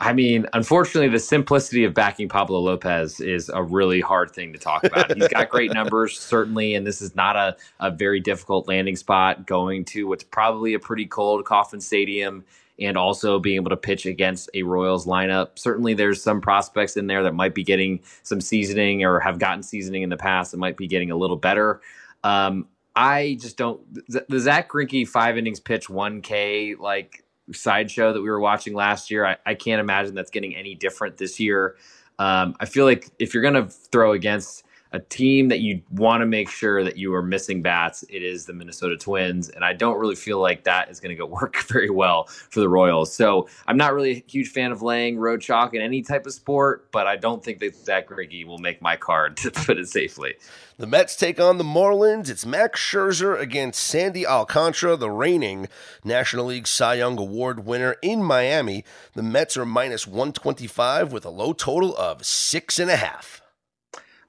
I 0.00 0.12
mean, 0.12 0.46
unfortunately, 0.52 1.08
the 1.08 1.20
simplicity 1.20 1.84
of 1.84 1.94
backing 1.94 2.28
Pablo 2.28 2.58
Lopez 2.58 3.20
is 3.20 3.48
a 3.48 3.62
really 3.62 4.00
hard 4.00 4.32
thing 4.32 4.52
to 4.52 4.58
talk 4.58 4.84
about. 4.84 5.14
He's 5.14 5.28
got 5.28 5.48
great 5.48 5.72
numbers, 5.74 6.18
certainly, 6.18 6.74
and 6.74 6.86
this 6.86 7.00
is 7.00 7.14
not 7.14 7.36
a, 7.36 7.56
a 7.78 7.90
very 7.90 8.20
difficult 8.20 8.66
landing 8.66 8.96
spot 8.96 9.46
going 9.46 9.84
to 9.86 10.08
what's 10.08 10.24
probably 10.24 10.74
a 10.74 10.80
pretty 10.80 11.06
cold 11.06 11.44
Kauffman 11.44 11.80
Stadium 11.80 12.44
and 12.80 12.96
also 12.96 13.38
being 13.38 13.56
able 13.56 13.70
to 13.70 13.76
pitch 13.76 14.04
against 14.04 14.50
a 14.54 14.64
Royals 14.64 15.06
lineup. 15.06 15.50
Certainly, 15.58 15.94
there's 15.94 16.20
some 16.20 16.40
prospects 16.40 16.96
in 16.96 17.06
there 17.06 17.22
that 17.22 17.34
might 17.34 17.54
be 17.54 17.62
getting 17.62 18.00
some 18.24 18.40
seasoning 18.40 19.04
or 19.04 19.20
have 19.20 19.38
gotten 19.38 19.62
seasoning 19.62 20.02
in 20.02 20.10
the 20.10 20.16
past 20.16 20.50
that 20.50 20.58
might 20.58 20.76
be 20.76 20.88
getting 20.88 21.12
a 21.12 21.16
little 21.16 21.36
better. 21.36 21.80
Um, 22.24 22.66
I 22.96 23.38
just 23.40 23.56
don't. 23.56 23.80
The 24.28 24.38
Zack 24.38 24.70
Greinke 24.70 25.06
five 25.06 25.36
innings 25.38 25.60
pitch 25.60 25.88
1K 25.88 26.78
like 26.78 27.23
sideshow 27.52 28.12
that 28.12 28.20
we 28.20 28.28
were 28.28 28.40
watching 28.40 28.74
last 28.74 29.10
year. 29.10 29.26
I, 29.26 29.36
I 29.44 29.54
can't 29.54 29.80
imagine 29.80 30.14
that's 30.14 30.30
getting 30.30 30.54
any 30.56 30.74
different 30.74 31.16
this 31.16 31.38
year. 31.38 31.76
Um, 32.18 32.54
I 32.60 32.66
feel 32.66 32.84
like 32.84 33.10
if 33.18 33.34
you're 33.34 33.42
going 33.42 33.54
to 33.54 33.66
throw 33.66 34.12
against 34.12 34.64
a 34.94 35.00
team 35.00 35.48
that 35.48 35.58
you 35.58 35.82
want 35.90 36.20
to 36.20 36.26
make 36.26 36.48
sure 36.48 36.84
that 36.84 36.96
you 36.96 37.12
are 37.14 37.22
missing 37.22 37.62
bats, 37.62 38.04
it 38.08 38.22
is 38.22 38.46
the 38.46 38.52
Minnesota 38.52 38.96
Twins. 38.96 39.48
And 39.48 39.64
I 39.64 39.72
don't 39.72 39.98
really 39.98 40.14
feel 40.14 40.38
like 40.38 40.62
that 40.64 40.88
is 40.88 41.00
going 41.00 41.10
to 41.10 41.16
go 41.16 41.26
work 41.40 41.64
very 41.64 41.90
well 41.90 42.24
for 42.24 42.60
the 42.60 42.68
Royals. 42.68 43.12
So 43.12 43.48
I'm 43.66 43.76
not 43.76 43.92
really 43.92 44.12
a 44.12 44.24
huge 44.30 44.50
fan 44.50 44.70
of 44.70 44.82
laying 44.82 45.18
road 45.18 45.40
chalk 45.40 45.74
in 45.74 45.82
any 45.82 46.02
type 46.02 46.26
of 46.26 46.32
sport, 46.32 46.92
but 46.92 47.08
I 47.08 47.16
don't 47.16 47.44
think 47.44 47.58
that 47.58 47.74
Zack 47.74 48.08
Greinke 48.08 48.46
will 48.46 48.58
make 48.58 48.80
my 48.80 48.96
card 48.96 49.36
to 49.38 49.50
put 49.50 49.78
it 49.78 49.88
safely. 49.88 50.34
The 50.76 50.86
Mets 50.86 51.16
take 51.16 51.40
on 51.40 51.58
the 51.58 51.64
Marlins. 51.64 52.28
It's 52.28 52.46
Max 52.46 52.80
Scherzer 52.80 53.38
against 53.38 53.80
Sandy 53.80 54.24
Alcantara, 54.24 54.96
the 54.96 55.10
reigning 55.10 55.68
National 56.04 56.46
League 56.46 56.68
Cy 56.68 56.94
Young 56.94 57.18
Award 57.18 57.66
winner 57.66 57.96
in 58.00 58.22
Miami. 58.22 58.84
The 59.14 59.22
Mets 59.24 59.56
are 59.56 59.66
minus 59.66 60.06
125 60.06 61.12
with 61.12 61.24
a 61.24 61.30
low 61.30 61.52
total 61.52 61.96
of 61.96 62.24
six 62.24 62.78
and 62.78 62.90
a 62.90 62.96
half. 62.96 63.43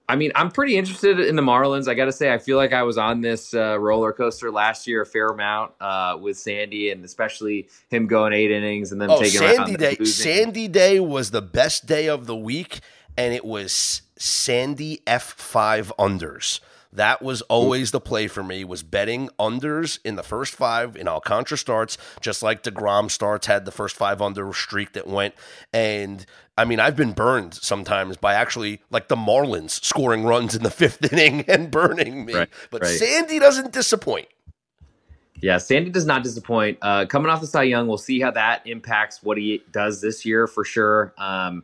I 0.07 0.15
mean, 0.15 0.31
I'm 0.35 0.51
pretty 0.51 0.77
interested 0.77 1.19
in 1.19 1.35
the 1.35 1.41
Marlins. 1.41 1.87
I 1.87 1.95
got 1.95 2.05
to 2.05 2.11
say, 2.11 2.31
I 2.31 2.37
feel 2.37 2.57
like 2.57 2.73
I 2.73 2.83
was 2.83 2.97
on 2.97 3.21
this 3.21 3.53
uh, 3.53 3.79
roller 3.79 4.13
coaster 4.13 4.51
last 4.51 4.85
year 4.85 5.01
a 5.01 5.05
fair 5.05 5.27
amount 5.27 5.73
uh, 5.81 6.17
with 6.21 6.37
Sandy, 6.37 6.91
and 6.91 7.03
especially 7.03 7.69
him 7.89 8.05
going 8.05 8.31
eight 8.31 8.51
innings 8.51 8.91
and 8.91 9.01
then 9.01 9.09
oh, 9.09 9.19
taking 9.19 9.39
Sandy 9.39 9.75
Day. 9.75 9.95
Sandy 10.05 10.67
Day 10.67 10.99
was 10.99 11.31
the 11.31 11.41
best 11.41 11.87
day 11.87 12.07
of 12.07 12.27
the 12.27 12.35
week, 12.35 12.81
and 13.17 13.33
it 13.33 13.43
was 13.43 14.03
Sandy 14.17 15.01
F 15.07 15.33
five 15.33 15.91
unders. 15.97 16.59
That 16.95 17.21
was 17.21 17.41
always 17.43 17.91
the 17.91 17.99
play 17.99 18.27
for 18.27 18.41
me 18.41 18.63
was 18.63 18.81
betting 18.81 19.29
unders 19.37 19.99
in 20.05 20.15
the 20.15 20.23
first 20.23 20.55
five 20.55 20.95
in 20.95 21.09
Alcantara 21.09 21.57
starts, 21.57 21.97
just 22.21 22.41
like 22.41 22.63
DeGrom 22.63 23.11
starts 23.11 23.47
had 23.47 23.65
the 23.65 23.71
first 23.71 23.97
five 23.97 24.21
under 24.21 24.51
streak 24.53 24.93
that 24.93 25.05
went. 25.05 25.35
And 25.73 26.25
I 26.57 26.65
mean, 26.65 26.79
I've 26.79 26.95
been 26.95 27.11
burned 27.11 27.53
sometimes 27.53 28.15
by 28.17 28.33
actually 28.33 28.81
like 28.89 29.09
the 29.09 29.15
Marlins 29.15 29.83
scoring 29.83 30.23
runs 30.23 30.55
in 30.55 30.63
the 30.63 30.71
fifth 30.71 31.11
inning 31.13 31.41
and 31.47 31.69
burning 31.69 32.25
me. 32.25 32.33
Right, 32.33 32.49
but 32.69 32.81
right. 32.81 32.97
Sandy 32.97 33.39
doesn't 33.39 33.73
disappoint. 33.73 34.27
Yeah, 35.41 35.57
Sandy 35.57 35.89
does 35.89 36.05
not 36.05 36.23
disappoint. 36.23 36.77
Uh, 36.81 37.05
coming 37.05 37.29
off 37.29 37.41
the 37.41 37.47
Cy 37.47 37.63
Young, 37.63 37.87
we'll 37.87 37.97
see 37.97 38.21
how 38.21 38.31
that 38.31 38.65
impacts 38.65 39.21
what 39.21 39.37
he 39.37 39.61
does 39.71 39.99
this 39.99 40.25
year 40.25 40.47
for 40.47 40.63
sure. 40.63 41.13
Um, 41.17 41.63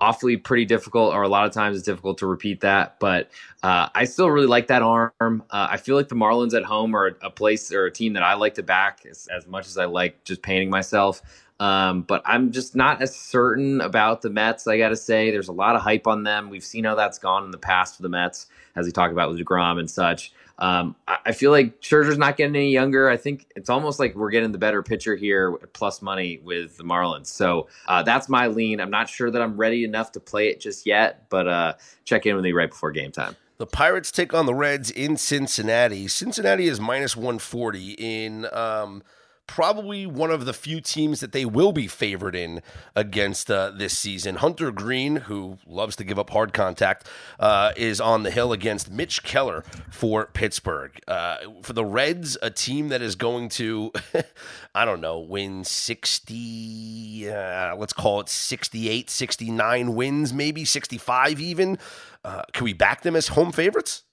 awfully 0.00 0.36
pretty 0.36 0.64
difficult, 0.64 1.12
or 1.12 1.22
a 1.22 1.28
lot 1.28 1.44
of 1.44 1.52
times 1.52 1.76
it's 1.76 1.84
difficult 1.84 2.18
to 2.18 2.26
repeat 2.26 2.60
that. 2.60 2.98
But 3.00 3.30
uh, 3.62 3.88
I 3.94 4.04
still 4.04 4.30
really 4.30 4.46
like 4.46 4.68
that 4.68 4.82
arm. 4.82 5.12
Uh, 5.20 5.38
I 5.50 5.76
feel 5.76 5.96
like 5.96 6.08
the 6.08 6.14
Marlins 6.14 6.54
at 6.54 6.64
home 6.64 6.94
are 6.94 7.16
a 7.20 7.30
place 7.30 7.72
or 7.72 7.86
a 7.86 7.90
team 7.90 8.12
that 8.12 8.22
I 8.22 8.34
like 8.34 8.54
to 8.54 8.62
back 8.62 9.04
as, 9.08 9.26
as 9.28 9.46
much 9.46 9.66
as 9.66 9.76
I 9.76 9.86
like 9.86 10.22
just 10.24 10.42
painting 10.42 10.70
myself. 10.70 11.22
Um, 11.60 12.02
but 12.02 12.22
I'm 12.24 12.52
just 12.52 12.76
not 12.76 13.02
as 13.02 13.16
certain 13.16 13.80
about 13.80 14.22
the 14.22 14.30
Mets. 14.30 14.66
I 14.66 14.78
got 14.78 14.90
to 14.90 14.96
say, 14.96 15.30
there's 15.30 15.48
a 15.48 15.52
lot 15.52 15.74
of 15.74 15.82
hype 15.82 16.06
on 16.06 16.22
them. 16.22 16.50
We've 16.50 16.64
seen 16.64 16.84
how 16.84 16.94
that's 16.94 17.18
gone 17.18 17.44
in 17.44 17.50
the 17.50 17.58
past 17.58 17.96
for 17.96 18.02
the 18.02 18.08
Mets, 18.08 18.46
as 18.76 18.86
we 18.86 18.92
talk 18.92 19.10
about 19.10 19.30
with 19.30 19.40
Degrom 19.40 19.78
and 19.78 19.90
such. 19.90 20.32
Um, 20.60 20.96
I, 21.06 21.18
I, 21.26 21.32
feel 21.32 21.52
like 21.52 21.80
Scherzer's 21.80 22.18
not 22.18 22.36
getting 22.36 22.56
any 22.56 22.72
younger. 22.72 23.08
I 23.08 23.16
think 23.16 23.46
it's 23.54 23.70
almost 23.70 24.00
like 24.00 24.16
we're 24.16 24.30
getting 24.30 24.50
the 24.50 24.58
better 24.58 24.82
pitcher 24.82 25.14
here, 25.14 25.52
plus 25.72 26.02
money 26.02 26.40
with 26.42 26.76
the 26.76 26.82
Marlins. 26.82 27.28
So 27.28 27.68
uh, 27.86 28.02
that's 28.02 28.28
my 28.28 28.48
lean. 28.48 28.80
I'm 28.80 28.90
not 28.90 29.08
sure 29.08 29.30
that 29.30 29.40
I'm 29.40 29.56
ready 29.56 29.84
enough 29.84 30.10
to 30.12 30.20
play 30.20 30.48
it 30.48 30.60
just 30.60 30.84
yet, 30.84 31.28
but 31.28 31.46
uh, 31.46 31.74
check 32.04 32.26
in 32.26 32.34
with 32.34 32.44
me 32.44 32.52
right 32.52 32.70
before 32.70 32.90
game 32.90 33.12
time. 33.12 33.36
The 33.58 33.66
Pirates 33.66 34.10
take 34.10 34.34
on 34.34 34.46
the 34.46 34.54
Reds 34.54 34.90
in 34.90 35.16
Cincinnati. 35.16 36.08
Cincinnati 36.08 36.66
is 36.66 36.80
minus 36.80 37.16
140 37.16 37.92
in. 37.92 38.46
Um, 38.52 39.02
probably 39.48 40.06
one 40.06 40.30
of 40.30 40.44
the 40.46 40.52
few 40.52 40.80
teams 40.80 41.18
that 41.18 41.32
they 41.32 41.44
will 41.44 41.72
be 41.72 41.88
favored 41.88 42.36
in 42.36 42.62
against 42.94 43.50
uh, 43.50 43.72
this 43.74 43.98
season. 43.98 44.36
Hunter 44.36 44.70
Greene, 44.70 45.16
who 45.16 45.58
loves 45.66 45.96
to 45.96 46.04
give 46.04 46.18
up 46.18 46.30
hard 46.30 46.52
contact, 46.52 47.08
uh, 47.40 47.72
is 47.76 48.00
on 48.00 48.22
the 48.22 48.30
hill 48.30 48.52
against 48.52 48.90
Mitch 48.90 49.24
Keller 49.24 49.64
for 49.90 50.26
Pittsburgh. 50.26 51.00
Uh, 51.08 51.38
for 51.62 51.72
the 51.72 51.84
Reds, 51.84 52.38
a 52.40 52.50
team 52.50 52.90
that 52.90 53.02
is 53.02 53.16
going 53.16 53.48
to, 53.50 53.90
I 54.74 54.84
don't 54.84 55.00
know, 55.00 55.18
win 55.18 55.64
60, 55.64 57.30
uh, 57.30 57.74
let's 57.76 57.92
call 57.92 58.20
it 58.20 58.28
68, 58.28 59.10
69 59.10 59.94
wins, 59.94 60.32
maybe 60.32 60.64
65 60.64 61.40
even. 61.40 61.78
Uh, 62.22 62.42
can 62.52 62.64
we 62.64 62.74
back 62.74 63.02
them 63.02 63.16
as 63.16 63.28
home 63.28 63.50
favorites? 63.50 64.04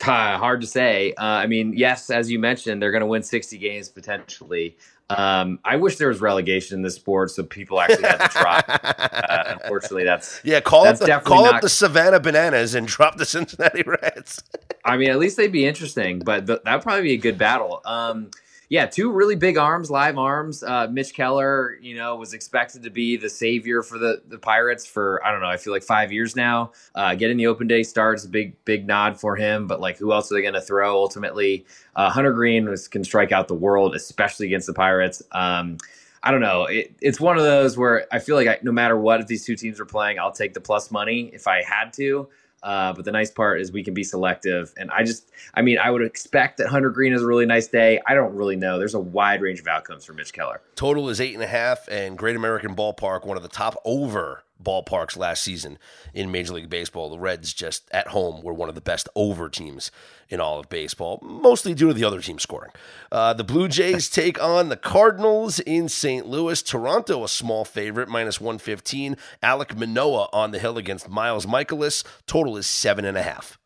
Uh, 0.00 0.38
hard 0.38 0.60
to 0.60 0.66
say. 0.66 1.14
Uh, 1.14 1.24
I 1.24 1.46
mean, 1.46 1.72
yes, 1.76 2.10
as 2.10 2.30
you 2.30 2.38
mentioned, 2.38 2.82
they're 2.82 2.90
going 2.90 3.00
to 3.00 3.06
win 3.06 3.22
60 3.22 3.56
games 3.58 3.88
potentially. 3.88 4.76
Um, 5.10 5.58
I 5.64 5.76
wish 5.76 5.96
there 5.96 6.08
was 6.08 6.20
relegation 6.20 6.78
in 6.78 6.82
this 6.82 6.94
sport 6.94 7.30
so 7.30 7.42
people 7.42 7.80
actually 7.80 8.08
had 8.08 8.18
to 8.18 8.28
try. 8.28 8.62
uh, 8.68 9.56
unfortunately, 9.60 10.04
that's 10.04 10.40
yeah. 10.44 10.60
Call 10.60 10.84
that's 10.84 11.02
up 11.02 11.24
the, 11.24 11.28
call 11.28 11.44
not, 11.44 11.56
up 11.56 11.60
the 11.60 11.68
Savannah 11.68 12.20
Bananas 12.20 12.74
and 12.74 12.86
drop 12.86 13.16
the 13.16 13.26
Cincinnati 13.26 13.82
Reds. 13.86 14.42
I 14.84 14.96
mean, 14.96 15.10
at 15.10 15.18
least 15.18 15.36
they'd 15.36 15.52
be 15.52 15.66
interesting, 15.66 16.20
but 16.20 16.46
th- 16.46 16.60
that'd 16.64 16.82
probably 16.82 17.02
be 17.02 17.12
a 17.12 17.18
good 17.18 17.36
battle. 17.36 17.82
Um, 17.84 18.30
yeah, 18.68 18.86
two 18.86 19.10
really 19.12 19.36
big 19.36 19.56
arms, 19.56 19.90
live 19.90 20.18
arms. 20.18 20.62
Uh, 20.62 20.88
Mitch 20.90 21.14
Keller, 21.14 21.78
you 21.80 21.94
know, 21.96 22.16
was 22.16 22.32
expected 22.32 22.82
to 22.82 22.90
be 22.90 23.16
the 23.16 23.28
savior 23.28 23.82
for 23.82 23.98
the, 23.98 24.22
the 24.28 24.38
Pirates 24.38 24.86
for 24.86 25.24
I 25.24 25.30
don't 25.30 25.40
know. 25.40 25.48
I 25.48 25.56
feel 25.56 25.72
like 25.72 25.82
five 25.82 26.10
years 26.10 26.34
now. 26.34 26.72
Uh, 26.94 27.14
getting 27.14 27.36
the 27.36 27.46
open 27.46 27.66
day 27.66 27.82
starts, 27.82 28.24
a 28.24 28.28
big 28.28 28.62
big 28.64 28.86
nod 28.86 29.20
for 29.20 29.36
him. 29.36 29.66
But 29.66 29.80
like, 29.80 29.98
who 29.98 30.12
else 30.12 30.30
are 30.30 30.34
they 30.34 30.42
going 30.42 30.54
to 30.54 30.60
throw 30.60 30.96
ultimately? 30.96 31.66
Uh, 31.94 32.10
Hunter 32.10 32.32
Greene 32.32 32.68
was 32.68 32.88
can 32.88 33.04
strike 33.04 33.32
out 33.32 33.48
the 33.48 33.54
world, 33.54 33.94
especially 33.94 34.46
against 34.46 34.66
the 34.66 34.74
Pirates. 34.74 35.22
Um, 35.32 35.78
I 36.22 36.30
don't 36.30 36.40
know. 36.40 36.64
It, 36.64 36.94
it's 37.02 37.20
one 37.20 37.36
of 37.36 37.44
those 37.44 37.76
where 37.76 38.06
I 38.10 38.18
feel 38.18 38.34
like 38.34 38.48
I, 38.48 38.58
no 38.62 38.72
matter 38.72 38.96
what, 38.96 39.20
if 39.20 39.26
these 39.26 39.44
two 39.44 39.56
teams 39.56 39.78
are 39.78 39.84
playing, 39.84 40.18
I'll 40.18 40.32
take 40.32 40.54
the 40.54 40.60
plus 40.60 40.90
money 40.90 41.30
if 41.34 41.46
I 41.46 41.62
had 41.62 41.92
to. 41.94 42.28
Uh, 42.64 42.94
but 42.94 43.04
the 43.04 43.12
nice 43.12 43.30
part 43.30 43.60
is 43.60 43.70
we 43.70 43.84
can 43.84 43.92
be 43.92 44.02
selective. 44.02 44.72
And 44.78 44.90
I 44.90 45.04
just, 45.04 45.30
I 45.54 45.60
mean, 45.60 45.78
I 45.78 45.90
would 45.90 46.02
expect 46.02 46.56
that 46.58 46.68
Hunter 46.68 46.88
Greene 46.90 47.12
is 47.12 47.22
a 47.22 47.26
really 47.26 47.44
nice 47.44 47.68
day. 47.68 48.00
I 48.06 48.14
don't 48.14 48.34
really 48.34 48.56
know. 48.56 48.78
There's 48.78 48.94
a 48.94 49.00
wide 49.00 49.42
range 49.42 49.60
of 49.60 49.68
outcomes 49.68 50.04
for 50.04 50.14
Mitch 50.14 50.32
Keller. 50.32 50.62
Total 50.74 51.10
is 51.10 51.20
eight 51.20 51.34
and 51.34 51.42
a 51.42 51.46
half, 51.46 51.86
and 51.88 52.16
Great 52.16 52.36
American 52.36 52.74
Ballpark, 52.74 53.26
one 53.26 53.36
of 53.36 53.42
the 53.42 53.50
top 53.50 53.76
over 53.84 54.44
ballparks 54.64 55.16
last 55.16 55.42
season 55.42 55.78
in 56.12 56.30
Major 56.30 56.54
League 56.54 56.70
Baseball. 56.70 57.10
The 57.10 57.18
Reds 57.18 57.52
just 57.52 57.88
at 57.90 58.08
home 58.08 58.42
were 58.42 58.54
one 58.54 58.68
of 58.68 58.74
the 58.74 58.80
best 58.80 59.08
over 59.14 59.48
teams 59.48 59.90
in 60.28 60.40
all 60.40 60.58
of 60.58 60.68
baseball, 60.68 61.18
mostly 61.22 61.74
due 61.74 61.88
to 61.88 61.94
the 61.94 62.04
other 62.04 62.20
team 62.20 62.38
scoring. 62.38 62.72
Uh, 63.12 63.34
the 63.34 63.44
Blue 63.44 63.68
Jays 63.68 64.08
take 64.10 64.42
on 64.42 64.68
the 64.68 64.76
Cardinals 64.76 65.60
in 65.60 65.88
St. 65.88 66.26
Louis. 66.26 66.62
Toronto, 66.62 67.24
a 67.24 67.28
small 67.28 67.64
favorite, 67.64 68.08
minus 68.08 68.40
115. 68.40 69.16
Alek 69.42 69.76
Manoah 69.76 70.28
on 70.32 70.50
the 70.50 70.58
hill 70.58 70.78
against 70.78 71.08
Miles 71.08 71.46
Mikolas. 71.46 72.04
Total 72.26 72.56
is 72.56 72.66
seven 72.66 73.04
and 73.04 73.16
a 73.16 73.22
half. 73.22 73.58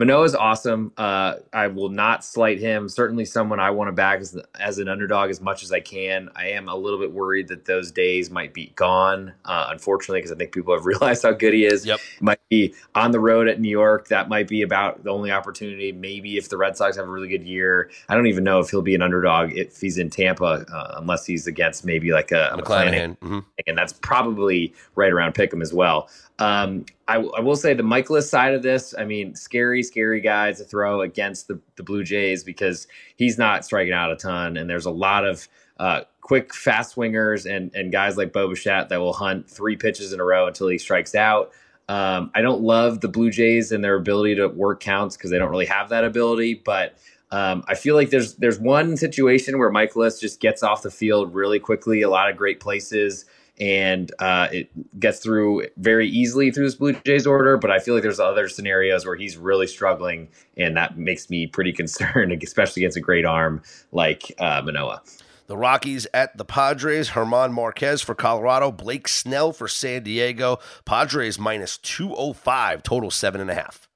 Manoah 0.00 0.24
is 0.24 0.34
awesome. 0.34 0.92
Uh, 0.96 1.34
I 1.52 1.66
will 1.66 1.90
not 1.90 2.24
slight 2.24 2.58
him. 2.58 2.88
Certainly, 2.88 3.26
someone 3.26 3.60
I 3.60 3.68
want 3.68 3.88
to 3.88 3.92
back 3.92 4.20
as, 4.20 4.34
as 4.58 4.78
an 4.78 4.88
underdog 4.88 5.28
as 5.28 5.42
much 5.42 5.62
as 5.62 5.72
I 5.72 5.80
can. 5.80 6.30
I 6.34 6.52
am 6.52 6.70
a 6.70 6.74
little 6.74 6.98
bit 6.98 7.12
worried 7.12 7.48
that 7.48 7.66
those 7.66 7.92
days 7.92 8.30
might 8.30 8.54
be 8.54 8.72
gone, 8.76 9.34
uh, 9.44 9.66
unfortunately, 9.68 10.20
because 10.20 10.32
I 10.32 10.36
think 10.36 10.52
people 10.52 10.72
have 10.74 10.86
realized 10.86 11.22
how 11.22 11.32
good 11.32 11.52
he 11.52 11.66
is. 11.66 11.84
Yep. 11.84 12.00
Might 12.22 12.40
be 12.48 12.74
on 12.94 13.10
the 13.10 13.20
road 13.20 13.46
at 13.46 13.60
New 13.60 13.68
York. 13.68 14.08
That 14.08 14.30
might 14.30 14.48
be 14.48 14.62
about 14.62 15.04
the 15.04 15.10
only 15.10 15.30
opportunity. 15.30 15.92
Maybe 15.92 16.38
if 16.38 16.48
the 16.48 16.56
Red 16.56 16.78
Sox 16.78 16.96
have 16.96 17.06
a 17.06 17.10
really 17.10 17.28
good 17.28 17.44
year, 17.44 17.90
I 18.08 18.14
don't 18.14 18.26
even 18.26 18.42
know 18.42 18.58
if 18.58 18.70
he'll 18.70 18.80
be 18.80 18.94
an 18.94 19.02
underdog 19.02 19.52
if 19.52 19.78
he's 19.82 19.98
in 19.98 20.08
Tampa, 20.08 20.64
uh, 20.72 20.94
unless 20.96 21.26
he's 21.26 21.46
against 21.46 21.84
maybe 21.84 22.10
like 22.12 22.32
a 22.32 22.56
McClanahan. 22.58 23.18
Mm-hmm. 23.18 23.40
And 23.66 23.76
that's 23.76 23.92
probably 23.92 24.72
right 24.94 25.12
around 25.12 25.34
Pick'em 25.34 25.60
as 25.60 25.74
well. 25.74 26.08
Um, 26.38 26.86
I, 27.10 27.40
will 27.40 27.56
say 27.56 27.74
the 27.74 27.82
Mikolas 27.82 28.28
side 28.28 28.54
of 28.54 28.62
this, 28.62 28.94
I 28.96 29.04
mean, 29.04 29.34
scary, 29.34 29.82
scary 29.82 30.20
guy 30.20 30.52
to 30.52 30.62
throw 30.62 31.00
against 31.00 31.48
the, 31.48 31.60
the 31.74 31.82
Blue 31.82 32.04
Jays 32.04 32.44
because 32.44 32.86
he's 33.16 33.36
not 33.36 33.64
striking 33.64 33.92
out 33.92 34.12
a 34.12 34.16
ton. 34.16 34.56
And 34.56 34.70
there's 34.70 34.86
a 34.86 34.92
lot 34.92 35.26
of 35.26 35.48
uh, 35.78 36.02
quick, 36.20 36.54
fast 36.54 36.92
swingers 36.92 37.46
and, 37.46 37.74
and 37.74 37.90
guys 37.90 38.16
like 38.16 38.32
Bo 38.32 38.48
Bichette 38.48 38.90
that 38.90 39.00
will 39.00 39.12
hunt 39.12 39.50
three 39.50 39.76
pitches 39.76 40.12
in 40.12 40.20
a 40.20 40.24
row 40.24 40.46
until 40.46 40.68
he 40.68 40.78
strikes 40.78 41.16
out. 41.16 41.50
Um, 41.88 42.30
I 42.36 42.42
don't 42.42 42.62
love 42.62 43.00
the 43.00 43.08
Blue 43.08 43.30
Jays 43.30 43.72
and 43.72 43.82
their 43.82 43.96
ability 43.96 44.36
to 44.36 44.46
work 44.46 44.78
counts 44.78 45.16
because 45.16 45.32
they 45.32 45.38
don't 45.38 45.50
really 45.50 45.66
have 45.66 45.88
that 45.88 46.04
ability. 46.04 46.54
But 46.54 46.96
um, 47.32 47.64
I 47.66 47.74
feel 47.74 47.96
like 47.96 48.10
there's 48.10 48.36
there's 48.36 48.60
one 48.60 48.96
situation 48.96 49.58
where 49.58 49.72
Mikolas 49.72 50.20
just 50.20 50.40
gets 50.40 50.62
off 50.62 50.82
the 50.82 50.90
field 50.90 51.34
really 51.34 51.58
quickly, 51.58 52.02
a 52.02 52.10
lot 52.10 52.30
of 52.30 52.36
great 52.36 52.60
places 52.60 53.24
and 53.60 54.10
uh, 54.18 54.48
it 54.50 54.98
gets 54.98 55.20
through 55.20 55.66
very 55.76 56.08
easily 56.08 56.50
through 56.50 56.64
this 56.64 56.74
Blue 56.74 56.94
Jays 57.04 57.26
order. 57.26 57.58
But 57.58 57.70
I 57.70 57.78
feel 57.78 57.94
like 57.94 58.02
there's 58.02 58.20
other 58.20 58.48
scenarios 58.48 59.04
where 59.04 59.16
he's 59.16 59.36
really 59.36 59.66
struggling, 59.66 60.28
and 60.56 60.76
that 60.76 60.96
makes 60.96 61.28
me 61.28 61.46
pretty 61.46 61.72
concerned, 61.80 62.32
especially 62.42 62.82
against 62.82 62.96
a 62.96 63.00
great 63.00 63.26
arm 63.26 63.62
like 63.92 64.32
uh, 64.38 64.62
Manoah. 64.64 65.02
The 65.46 65.56
Rockies 65.56 66.06
at 66.14 66.36
the 66.36 66.44
Padres. 66.44 67.10
Germán 67.10 67.52
Márquez 67.52 68.04
for 68.04 68.14
Colorado. 68.14 68.70
Blake 68.70 69.08
Snell 69.08 69.52
for 69.52 69.66
San 69.66 70.04
Diego. 70.04 70.60
Padres 70.84 71.40
minus 71.40 71.76
205, 71.78 72.84
total 72.84 73.10
seven 73.10 73.40
and 73.40 73.50
a 73.50 73.54
half. 73.54 73.88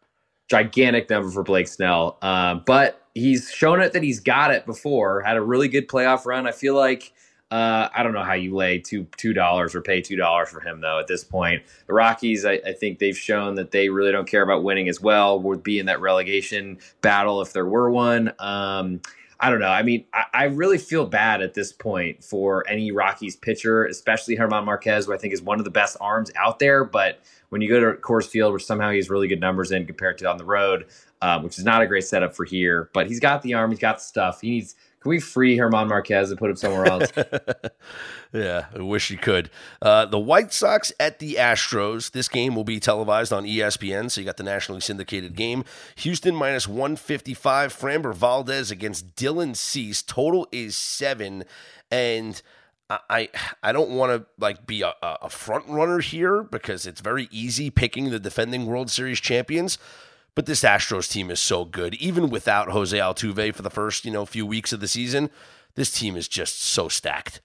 Gigantic 0.50 1.08
number 1.08 1.30
for 1.30 1.44
Blake 1.44 1.68
Snell. 1.68 2.18
Uh, 2.20 2.56
but 2.56 3.06
he's 3.14 3.50
shown 3.52 3.80
it 3.80 3.92
that 3.92 4.02
he's 4.02 4.18
got 4.18 4.50
it 4.50 4.66
before, 4.66 5.22
had 5.22 5.36
a 5.36 5.40
really 5.40 5.68
good 5.68 5.88
playoff 5.88 6.26
run. 6.26 6.46
I 6.46 6.50
feel 6.52 6.74
like 6.74 7.12
uh, 7.54 7.88
I 7.94 8.02
don't 8.02 8.14
know 8.14 8.24
how 8.24 8.32
you 8.32 8.52
lay 8.52 8.80
two 8.80 9.06
two 9.16 9.32
dollars 9.32 9.76
or 9.76 9.80
pay 9.80 10.00
two 10.00 10.16
dollars 10.16 10.48
for 10.48 10.58
him 10.58 10.80
though. 10.80 10.98
At 10.98 11.06
this 11.06 11.22
point, 11.22 11.62
the 11.86 11.94
Rockies, 11.94 12.44
I, 12.44 12.54
I, 12.54 12.72
think 12.72 12.98
they've 12.98 13.16
shown 13.16 13.54
that 13.54 13.70
they 13.70 13.90
really 13.90 14.10
don't 14.10 14.26
care 14.26 14.42
about 14.42 14.64
winning 14.64 14.88
as 14.88 15.00
well. 15.00 15.38
Would 15.38 15.62
be 15.62 15.78
in 15.78 15.86
that 15.86 16.00
relegation 16.00 16.78
battle 17.00 17.40
if 17.42 17.52
there 17.52 17.64
were 17.64 17.88
one. 17.88 18.32
Um, 18.40 19.02
I 19.38 19.50
don't 19.50 19.60
know. 19.60 19.68
I 19.68 19.84
mean, 19.84 20.04
I, 20.12 20.24
I, 20.34 20.44
really 20.46 20.78
feel 20.78 21.06
bad 21.06 21.42
at 21.42 21.54
this 21.54 21.72
point 21.72 22.24
for 22.24 22.68
any 22.68 22.90
Rockies 22.90 23.36
pitcher, 23.36 23.84
especially 23.84 24.36
Germán 24.36 24.64
Márquez, 24.64 25.06
who 25.06 25.14
I 25.14 25.16
think 25.16 25.32
is 25.32 25.40
one 25.40 25.60
of 25.60 25.64
the 25.64 25.70
best 25.70 25.96
arms 26.00 26.32
out 26.34 26.58
there. 26.58 26.82
But 26.82 27.20
when 27.50 27.60
you 27.60 27.68
go 27.68 27.78
to 27.78 28.00
Coors 28.00 28.26
Field, 28.26 28.52
which 28.52 28.64
somehow 28.64 28.90
he 28.90 28.96
has 28.96 29.08
really 29.08 29.28
good 29.28 29.40
numbers 29.40 29.70
in 29.70 29.86
compared 29.86 30.18
to 30.18 30.28
on 30.28 30.38
the 30.38 30.44
road, 30.44 30.86
um, 31.22 31.44
which 31.44 31.56
is 31.56 31.64
not 31.64 31.82
a 31.82 31.86
great 31.86 32.04
setup 32.04 32.34
for 32.34 32.44
here, 32.44 32.90
but 32.92 33.06
he's 33.06 33.20
got 33.20 33.42
the 33.42 33.54
arm, 33.54 33.70
he's 33.70 33.78
got 33.78 33.98
the 33.98 34.02
stuff. 34.02 34.40
He 34.40 34.50
needs 34.50 34.74
can 35.04 35.10
we 35.10 35.20
free 35.20 35.58
Germán 35.58 35.90
Márquez 35.90 36.30
and 36.30 36.38
put 36.38 36.48
him 36.48 36.56
somewhere 36.56 36.86
else? 36.86 37.12
yeah, 38.32 38.66
I 38.74 38.80
wish 38.80 39.10
you 39.10 39.18
could. 39.18 39.50
Uh, 39.82 40.06
the 40.06 40.18
White 40.18 40.50
Sox 40.50 40.94
at 40.98 41.18
the 41.18 41.34
Astros. 41.34 42.10
This 42.10 42.26
game 42.26 42.54
will 42.54 42.64
be 42.64 42.80
televised 42.80 43.30
on 43.30 43.44
ESPN, 43.44 44.10
so 44.10 44.22
you 44.22 44.24
got 44.24 44.38
the 44.38 44.42
nationally 44.42 44.80
syndicated 44.80 45.36
game. 45.36 45.62
Houston 45.96 46.34
minus 46.34 46.66
155. 46.66 47.70
Framber 47.70 48.14
Valdez 48.14 48.70
against 48.70 49.14
Dylan 49.14 49.54
Cease. 49.54 50.00
Total 50.00 50.48
is 50.50 50.74
seven. 50.74 51.44
And 51.90 52.40
I 52.88 53.28
I 53.62 53.72
don't 53.72 53.90
want 53.90 54.12
to 54.12 54.26
like 54.38 54.66
be 54.66 54.80
a, 54.80 54.94
a 55.02 55.28
front 55.28 55.68
runner 55.68 55.98
here 55.98 56.42
because 56.42 56.86
it's 56.86 57.02
very 57.02 57.28
easy 57.30 57.68
picking 57.68 58.08
the 58.08 58.18
defending 58.18 58.64
World 58.64 58.90
Series 58.90 59.20
champions. 59.20 59.76
But 60.34 60.46
this 60.46 60.62
Astros 60.62 61.10
team 61.10 61.30
is 61.30 61.40
so 61.40 61.64
good, 61.64 61.94
even 61.94 62.28
without 62.28 62.70
Jose 62.70 62.96
Altuve 62.96 63.54
for 63.54 63.62
the 63.62 63.70
first 63.70 64.04
you 64.04 64.10
know 64.10 64.26
few 64.26 64.44
weeks 64.44 64.72
of 64.72 64.80
the 64.80 64.88
season. 64.88 65.30
This 65.74 65.92
team 65.92 66.16
is 66.16 66.28
just 66.28 66.62
so 66.62 66.88
stacked. 66.88 67.40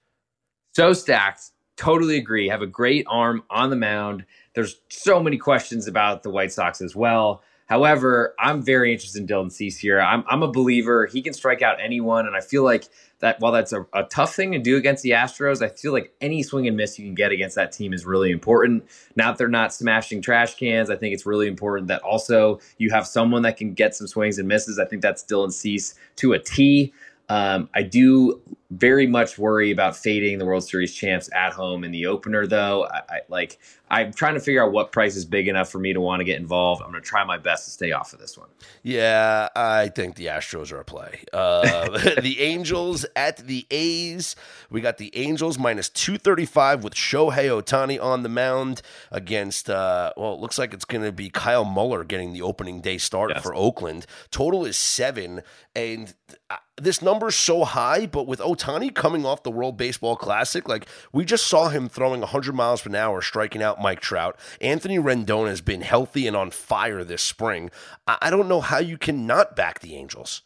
So 0.72 0.92
stacked. 0.92 1.50
Totally 1.76 2.16
agree. 2.16 2.48
Have 2.48 2.62
a 2.62 2.66
great 2.66 3.06
arm 3.08 3.42
on 3.50 3.70
the 3.70 3.76
mound. 3.76 4.24
There's 4.54 4.80
so 4.88 5.22
many 5.22 5.38
questions 5.38 5.86
about 5.86 6.22
the 6.22 6.30
White 6.30 6.52
Sox 6.52 6.80
as 6.80 6.94
well. 6.94 7.42
However, 7.70 8.34
I'm 8.36 8.62
very 8.62 8.92
interested 8.92 9.20
in 9.20 9.28
Dylan 9.28 9.52
Cease 9.52 9.78
here. 9.78 10.00
I'm, 10.00 10.24
I'm 10.28 10.42
a 10.42 10.50
believer. 10.50 11.06
He 11.06 11.22
can 11.22 11.32
strike 11.32 11.62
out 11.62 11.76
anyone. 11.80 12.26
And 12.26 12.34
I 12.34 12.40
feel 12.40 12.64
like 12.64 12.88
that 13.20 13.38
while 13.38 13.52
that's 13.52 13.72
a, 13.72 13.86
a, 13.94 14.02
tough 14.02 14.34
thing 14.34 14.50
to 14.50 14.58
do 14.58 14.76
against 14.76 15.04
the 15.04 15.10
Astros, 15.10 15.62
I 15.62 15.68
feel 15.68 15.92
like 15.92 16.12
any 16.20 16.42
swing 16.42 16.66
and 16.66 16.76
miss 16.76 16.98
you 16.98 17.06
can 17.06 17.14
get 17.14 17.30
against 17.30 17.54
that 17.54 17.70
team 17.70 17.92
is 17.92 18.04
really 18.04 18.32
important. 18.32 18.88
Now 19.14 19.30
that 19.30 19.38
they're 19.38 19.46
not 19.46 19.72
smashing 19.72 20.20
trash 20.20 20.56
cans, 20.56 20.90
I 20.90 20.96
think 20.96 21.14
it's 21.14 21.24
really 21.24 21.46
important 21.46 21.86
that 21.88 22.02
also 22.02 22.58
you 22.78 22.90
have 22.90 23.06
someone 23.06 23.42
that 23.42 23.56
can 23.56 23.72
get 23.72 23.94
some 23.94 24.08
swings 24.08 24.40
and 24.40 24.48
misses. 24.48 24.80
I 24.80 24.84
think 24.84 25.00
that's 25.00 25.22
Dylan 25.22 25.52
Cease 25.52 25.94
to 26.16 26.32
a 26.32 26.40
T. 26.40 26.92
Um, 27.30 27.68
I 27.72 27.82
do 27.82 28.42
very 28.70 29.06
much 29.06 29.38
worry 29.38 29.70
about 29.70 29.96
fading 29.96 30.38
the 30.38 30.44
World 30.44 30.64
Series 30.64 30.94
champs 30.94 31.30
at 31.32 31.52
home 31.52 31.84
in 31.84 31.92
the 31.92 32.06
opener, 32.06 32.46
though. 32.46 32.86
I, 32.86 32.98
I 33.08 33.20
like 33.28 33.58
I'm 33.90 34.12
trying 34.12 34.34
to 34.34 34.40
figure 34.40 34.64
out 34.64 34.70
what 34.70 34.92
price 34.92 35.16
is 35.16 35.24
big 35.24 35.48
enough 35.48 35.68
for 35.68 35.80
me 35.80 35.92
to 35.92 36.00
want 36.00 36.20
to 36.20 36.24
get 36.24 36.38
involved. 36.38 36.80
I'm 36.80 36.92
going 36.92 37.02
to 37.02 37.08
try 37.08 37.24
my 37.24 37.38
best 37.38 37.64
to 37.64 37.70
stay 37.72 37.90
off 37.90 38.12
of 38.12 38.20
this 38.20 38.38
one. 38.38 38.48
Yeah, 38.84 39.48
I 39.56 39.88
think 39.88 40.14
the 40.14 40.26
Astros 40.26 40.70
are 40.70 40.78
a 40.78 40.84
play. 40.84 41.24
Uh, 41.32 41.98
the 42.20 42.40
Angels 42.40 43.04
at 43.16 43.38
the 43.38 43.66
A's. 43.70 44.36
We 44.70 44.80
got 44.80 44.98
the 44.98 45.16
Angels 45.16 45.58
minus 45.58 45.88
235 45.88 46.84
with 46.84 46.94
Shohei 46.94 47.48
Ohtani 47.48 48.00
on 48.00 48.22
the 48.22 48.28
mound 48.28 48.82
against, 49.10 49.68
uh, 49.68 50.12
well, 50.16 50.34
it 50.34 50.40
looks 50.40 50.58
like 50.58 50.72
it's 50.72 50.84
going 50.84 51.04
to 51.04 51.12
be 51.12 51.28
Kyle 51.28 51.64
Muller 51.64 52.04
getting 52.04 52.32
the 52.32 52.42
opening 52.42 52.80
day 52.80 52.98
start 52.98 53.32
yes. 53.34 53.42
for 53.42 53.52
Oakland. 53.54 54.06
Total 54.30 54.64
is 54.64 54.76
seven. 54.76 55.42
And 55.74 56.14
uh, 56.48 56.56
this 56.82 57.02
number's 57.02 57.36
so 57.36 57.64
high, 57.64 58.06
but 58.06 58.26
with 58.26 58.40
Ohtani 58.40 58.94
coming 58.94 59.24
off 59.24 59.42
the 59.42 59.50
World 59.50 59.76
Baseball 59.76 60.16
Classic, 60.16 60.68
like 60.68 60.86
we 61.12 61.24
just 61.24 61.46
saw 61.46 61.68
him 61.68 61.88
throwing 61.88 62.20
100 62.20 62.54
miles 62.54 62.82
per 62.82 62.94
hour, 62.94 63.22
striking 63.22 63.62
out 63.62 63.80
Mike 63.80 64.00
Trout. 64.00 64.38
Anthony 64.60 64.98
Rendon 64.98 65.46
has 65.48 65.60
been 65.60 65.82
healthy 65.82 66.26
and 66.26 66.36
on 66.36 66.50
fire 66.50 67.04
this 67.04 67.22
spring. 67.22 67.70
I 68.06 68.30
don't 68.30 68.48
know 68.48 68.60
how 68.60 68.78
you 68.78 68.98
cannot 68.98 69.56
back 69.56 69.80
the 69.80 69.94
Angels. 69.94 70.42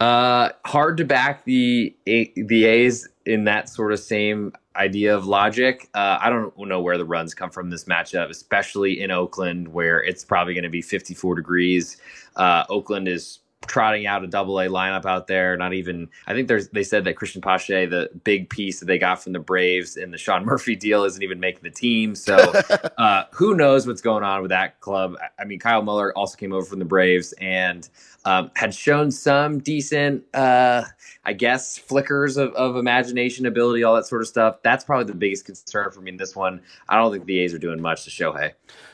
Uh, 0.00 0.48
hard 0.64 0.96
to 0.96 1.04
back 1.04 1.44
the 1.44 1.94
the 2.06 2.64
A's 2.64 3.06
in 3.26 3.44
that 3.44 3.68
sort 3.68 3.92
of 3.92 4.00
same 4.00 4.52
idea 4.76 5.14
of 5.14 5.26
logic. 5.26 5.90
Uh, 5.94 6.18
I 6.20 6.30
don't 6.30 6.56
know 6.58 6.80
where 6.80 6.96
the 6.96 7.04
runs 7.04 7.34
come 7.34 7.50
from 7.50 7.68
this 7.68 7.84
matchup, 7.84 8.30
especially 8.30 9.02
in 9.02 9.10
Oakland, 9.10 9.68
where 9.68 10.02
it's 10.02 10.24
probably 10.24 10.54
going 10.54 10.64
to 10.64 10.70
be 10.70 10.80
54 10.80 11.34
degrees. 11.34 11.98
Uh, 12.36 12.64
Oakland 12.70 13.08
is 13.08 13.40
trotting 13.66 14.06
out 14.06 14.24
a 14.24 14.26
double 14.26 14.58
A 14.58 14.66
lineup 14.66 15.04
out 15.04 15.26
there. 15.26 15.56
Not 15.56 15.74
even, 15.74 16.08
I 16.26 16.32
think 16.32 16.48
there's, 16.48 16.68
they 16.68 16.82
said 16.82 17.04
that 17.04 17.16
Cristian 17.16 17.42
Pache, 17.42 17.86
the 17.86 18.10
big 18.24 18.48
piece 18.48 18.80
that 18.80 18.86
they 18.86 18.98
got 18.98 19.22
from 19.22 19.32
the 19.32 19.38
Braves 19.38 19.96
in 19.96 20.10
the 20.10 20.18
Sean 20.18 20.44
Murphy 20.44 20.74
deal, 20.74 21.04
isn't 21.04 21.22
even 21.22 21.40
making 21.40 21.62
the 21.62 21.70
team. 21.70 22.14
So 22.14 22.36
uh, 22.98 23.24
who 23.32 23.54
knows 23.54 23.86
what's 23.86 24.00
going 24.00 24.24
on 24.24 24.42
with 24.42 24.50
that 24.50 24.80
club? 24.80 25.16
I 25.38 25.44
mean, 25.44 25.58
Kyle 25.58 25.82
Muller 25.82 26.16
also 26.16 26.36
came 26.36 26.52
over 26.52 26.64
from 26.64 26.78
the 26.78 26.84
Braves 26.84 27.32
and 27.34 27.88
um, 28.24 28.50
had 28.56 28.74
shown 28.74 29.10
some 29.10 29.58
decent, 29.58 30.24
uh, 30.34 30.84
I 31.24 31.32
guess, 31.34 31.78
flickers 31.78 32.36
of, 32.36 32.52
of 32.54 32.76
imagination, 32.76 33.46
ability, 33.46 33.82
all 33.82 33.94
that 33.94 34.06
sort 34.06 34.22
of 34.22 34.28
stuff. 34.28 34.56
That's 34.62 34.84
probably 34.84 35.06
the 35.06 35.18
biggest 35.18 35.44
concern 35.44 35.90
for 35.90 36.00
me 36.00 36.10
in 36.10 36.16
this 36.16 36.34
one. 36.34 36.62
I 36.88 36.96
don't 36.96 37.12
think 37.12 37.26
the 37.26 37.40
A's 37.40 37.54
are 37.54 37.58
doing 37.58 37.80
much 37.80 38.04
to 38.04 38.10
Shohei. 38.10 38.52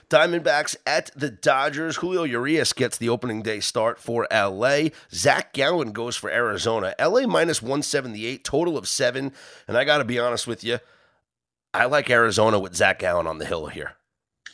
Diamondbacks 0.09 0.77
at 0.87 1.11
the 1.17 1.31
Dodgers. 1.31 1.97
Julio 1.97 2.23
Urias 2.23 2.73
gets 2.73 2.97
the 2.97 3.09
opening 3.09 3.43
day 3.43 3.61
start 3.61 3.99
for 3.99 4.27
LA. 4.33 4.89
Zach 5.13 5.53
Gallen 5.53 5.93
goes 5.93 6.17
for 6.17 6.31
Arizona. 6.31 6.95
LA 7.01 7.27
minus 7.27 7.61
178, 7.61 8.45
total 8.45 8.79
of 8.79 8.87
seven. 8.87 9.33
And 9.67 9.77
I 9.77 9.85
got 9.85 9.99
to 9.99 10.05
be 10.05 10.19
honest 10.19 10.47
with 10.47 10.63
you, 10.63 10.79
I 11.75 11.87
like 11.87 12.09
Arizona 12.09 12.59
with 12.59 12.77
Zach 12.77 13.01
Gallen 13.01 13.27
on 13.27 13.39
the 13.39 13.47
hill 13.47 13.67
here. 13.67 13.95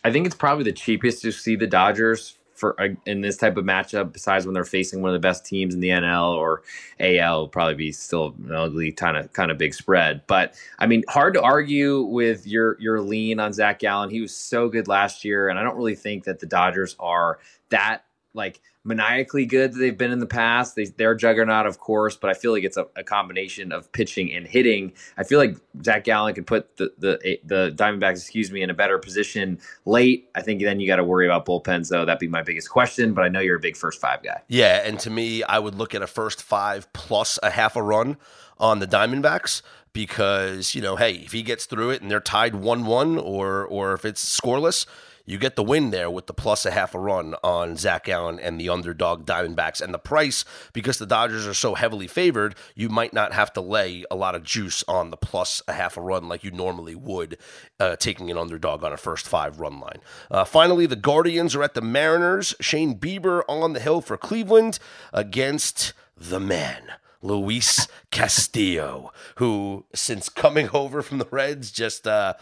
I 0.03 0.11
think 0.11 0.27
it's 0.27 0.35
probably 0.35 0.65
the 0.65 0.73
cheapest 0.73 1.23
to 1.23 1.31
see 1.31 1.55
the 1.55 1.67
Dodgers 1.67 2.38
for 2.62 2.77
in 3.07 3.22
this 3.22 3.37
type 3.37 3.57
of 3.57 3.64
matchup, 3.64 4.12
besides 4.12 4.46
when 4.46 4.55
they're 4.55 4.64
facing 4.64 5.03
one 5.03 5.09
of 5.09 5.14
the 5.20 5.27
best 5.27 5.44
teams 5.44 5.75
in 5.75 5.81
the 5.81 5.88
NL 5.88 6.37
or 6.37 6.62
AL, 7.01 7.48
probably 7.48 7.75
be 7.75 7.90
still 7.90 8.37
an 8.46 8.55
ugly 8.55 8.92
kind 8.92 9.16
of 9.16 9.33
kind 9.33 9.51
of 9.51 9.59
big 9.59 9.75
spread. 9.75 10.22
But 10.29 10.55
I 10.79 10.87
mean, 10.87 11.03
hard 11.09 11.35
to 11.35 11.42
argue 11.42 12.03
with 12.03 12.46
your 12.46 12.81
your 12.81 13.01
lean 13.01 13.40
on 13.40 13.53
Zach 13.53 13.81
Gallen. 13.81 14.11
He 14.11 14.20
was 14.20 14.33
so 14.33 14.68
good 14.68 14.87
last 14.87 15.25
year, 15.25 15.48
and 15.48 15.59
I 15.59 15.64
don't 15.64 15.77
really 15.77 15.96
think 15.96 16.22
that 16.22 16.38
the 16.38 16.46
Dodgers 16.46 16.94
are 17.01 17.40
that 17.70 18.05
like 18.35 18.61
maniacally 18.85 19.47
good 19.47 19.73
that 19.73 19.79
they've 19.79 19.97
been 19.97 20.11
in 20.11 20.18
the 20.18 20.27
past. 20.27 20.75
They, 20.75 20.85
they're 20.85 21.14
juggernaut, 21.14 21.66
of 21.66 21.79
course, 21.79 22.16
but 22.16 22.31
I 22.31 22.35
feel 22.35 22.53
like 22.53 22.64
it's 22.64 22.77
a, 22.77 22.87
a, 22.97 23.05
combination 23.05 23.73
of 23.73 23.90
pitching 23.92 24.33
and 24.33 24.47
hitting. 24.47 24.92
I 25.16 25.25
feel 25.25 25.38
like 25.38 25.57
Zach 25.85 26.05
Gallen 26.05 26.35
could 26.35 26.47
put 26.47 26.77
the 26.77 26.92
the 26.99 27.38
the 27.45 27.73
Diamondbacks, 27.77 28.16
excuse 28.16 28.51
me, 28.51 28.62
in 28.62 28.71
a 28.71 28.75
better 28.75 28.99
position 28.99 29.61
late. 29.85 30.29
I 30.35 30.42
think 30.42 30.62
then 30.62 30.81
you 30.81 30.87
got 30.87 30.97
to 30.97 31.05
worry 31.05 31.27
about 31.27 31.47
bullpens, 31.47 31.88
though. 31.88 32.05
That'd 32.05 32.21
be 32.21 32.29
my 32.29 32.42
biggest 32.42 32.71
question. 32.71 33.14
But 33.14 33.23
I 33.23 33.29
know 33.29 33.40
you're 33.40 33.57
a 33.57 33.61
big 33.61 33.77
first 33.77 34.01
five 34.01 34.23
guy. 34.23 34.40
Yeah, 34.49 34.83
and 34.85 34.99
to 35.01 35.11
me, 35.11 35.42
I 35.45 35.59
would 35.59 35.75
look 35.75 35.95
at 35.95 36.03
a 36.03 36.07
first 36.07 36.42
five 36.42 36.92
plus 36.92 37.38
a 37.42 37.51
half 37.51 37.77
a 37.77 37.83
run 37.83 38.16
on 38.59 38.79
the 38.79 38.87
Diamondbacks 38.87 39.62
because 39.92 40.75
you 40.75 40.81
know, 40.81 40.97
hey, 40.97 41.14
if 41.14 41.33
he 41.33 41.42
gets 41.42 41.66
through 41.66 41.90
it 41.90 42.03
and 42.03 42.11
they're 42.11 42.21
tied 42.21 42.55
one 42.55 42.87
one, 42.87 43.18
or 43.18 43.64
or 43.64 43.92
if 43.92 44.05
it's 44.05 44.40
scoreless 44.40 44.87
you 45.24 45.38
get 45.38 45.56
the 45.56 45.62
win 45.62 45.90
there 45.90 46.11
with 46.11 46.26
the 46.26 46.35
plus 46.35 46.66
a 46.66 46.70
half 46.70 46.94
a 46.94 46.98
run 46.98 47.35
on 47.42 47.76
Zach 47.76 48.04
Gallen 48.04 48.40
and 48.40 48.61
the 48.61 48.68
underdog 48.68 49.24
Diamondbacks. 49.24 49.80
And 49.80 49.94
the 49.94 49.98
price, 49.98 50.44
because 50.72 50.98
the 50.98 51.06
Dodgers 51.06 51.46
are 51.46 51.54
so 51.54 51.74
heavily 51.74 52.06
favored, 52.06 52.54
you 52.74 52.88
might 52.88 53.12
not 53.12 53.32
have 53.32 53.52
to 53.54 53.61
lay 53.61 54.04
a 54.11 54.16
lot 54.16 54.35
of 54.35 54.42
juice 54.42 54.82
on 54.88 55.11
the 55.11 55.16
plus 55.16 55.62
a 55.68 55.72
half 55.72 55.96
a 55.96 56.00
run 56.00 56.28
like 56.28 56.44
you 56.44 56.50
normally 56.50 56.94
would, 56.94 57.38
uh, 57.78 57.96
taking 57.96 58.30
an 58.30 58.38
underdog 58.38 58.82
on 58.82 58.92
a 58.92 58.96
first 58.96 59.26
five 59.26 59.61
run 59.61 59.80
line. 59.80 60.00
Uh, 60.30 60.44
finally, 60.44 60.87
the 60.87 60.96
Guardians 60.96 61.54
are 61.54 61.62
at 61.62 61.74
the 61.74 61.80
Mariners. 61.80 62.54
Shane 62.61 62.98
Bieber 62.98 63.42
on 63.48 63.72
the 63.72 63.80
hill 63.80 64.00
for 64.00 64.16
Cleveland 64.16 64.78
against 65.12 65.92
the 66.16 66.40
man. 66.40 66.82
Luis 67.22 67.87
Castillo, 68.11 69.12
who 69.37 69.85
since 69.94 70.28
coming 70.28 70.68
over 70.72 71.02
from 71.02 71.18
the 71.18 71.28
Reds 71.30 71.70
just 71.70 72.06
uh, 72.06 72.35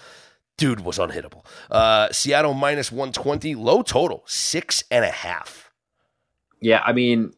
dude 0.56 0.80
was 0.80 0.98
unhittable. 0.98 1.44
Uh, 1.70 2.10
Seattle 2.12 2.54
minus 2.54 2.92
120, 2.92 3.54
low 3.54 3.82
total, 3.82 4.22
six 4.26 4.84
and 4.90 5.04
a 5.04 5.10
half. 5.10 5.70
Yeah, 6.60 6.82
I 6.84 6.92
mean, 6.92 7.32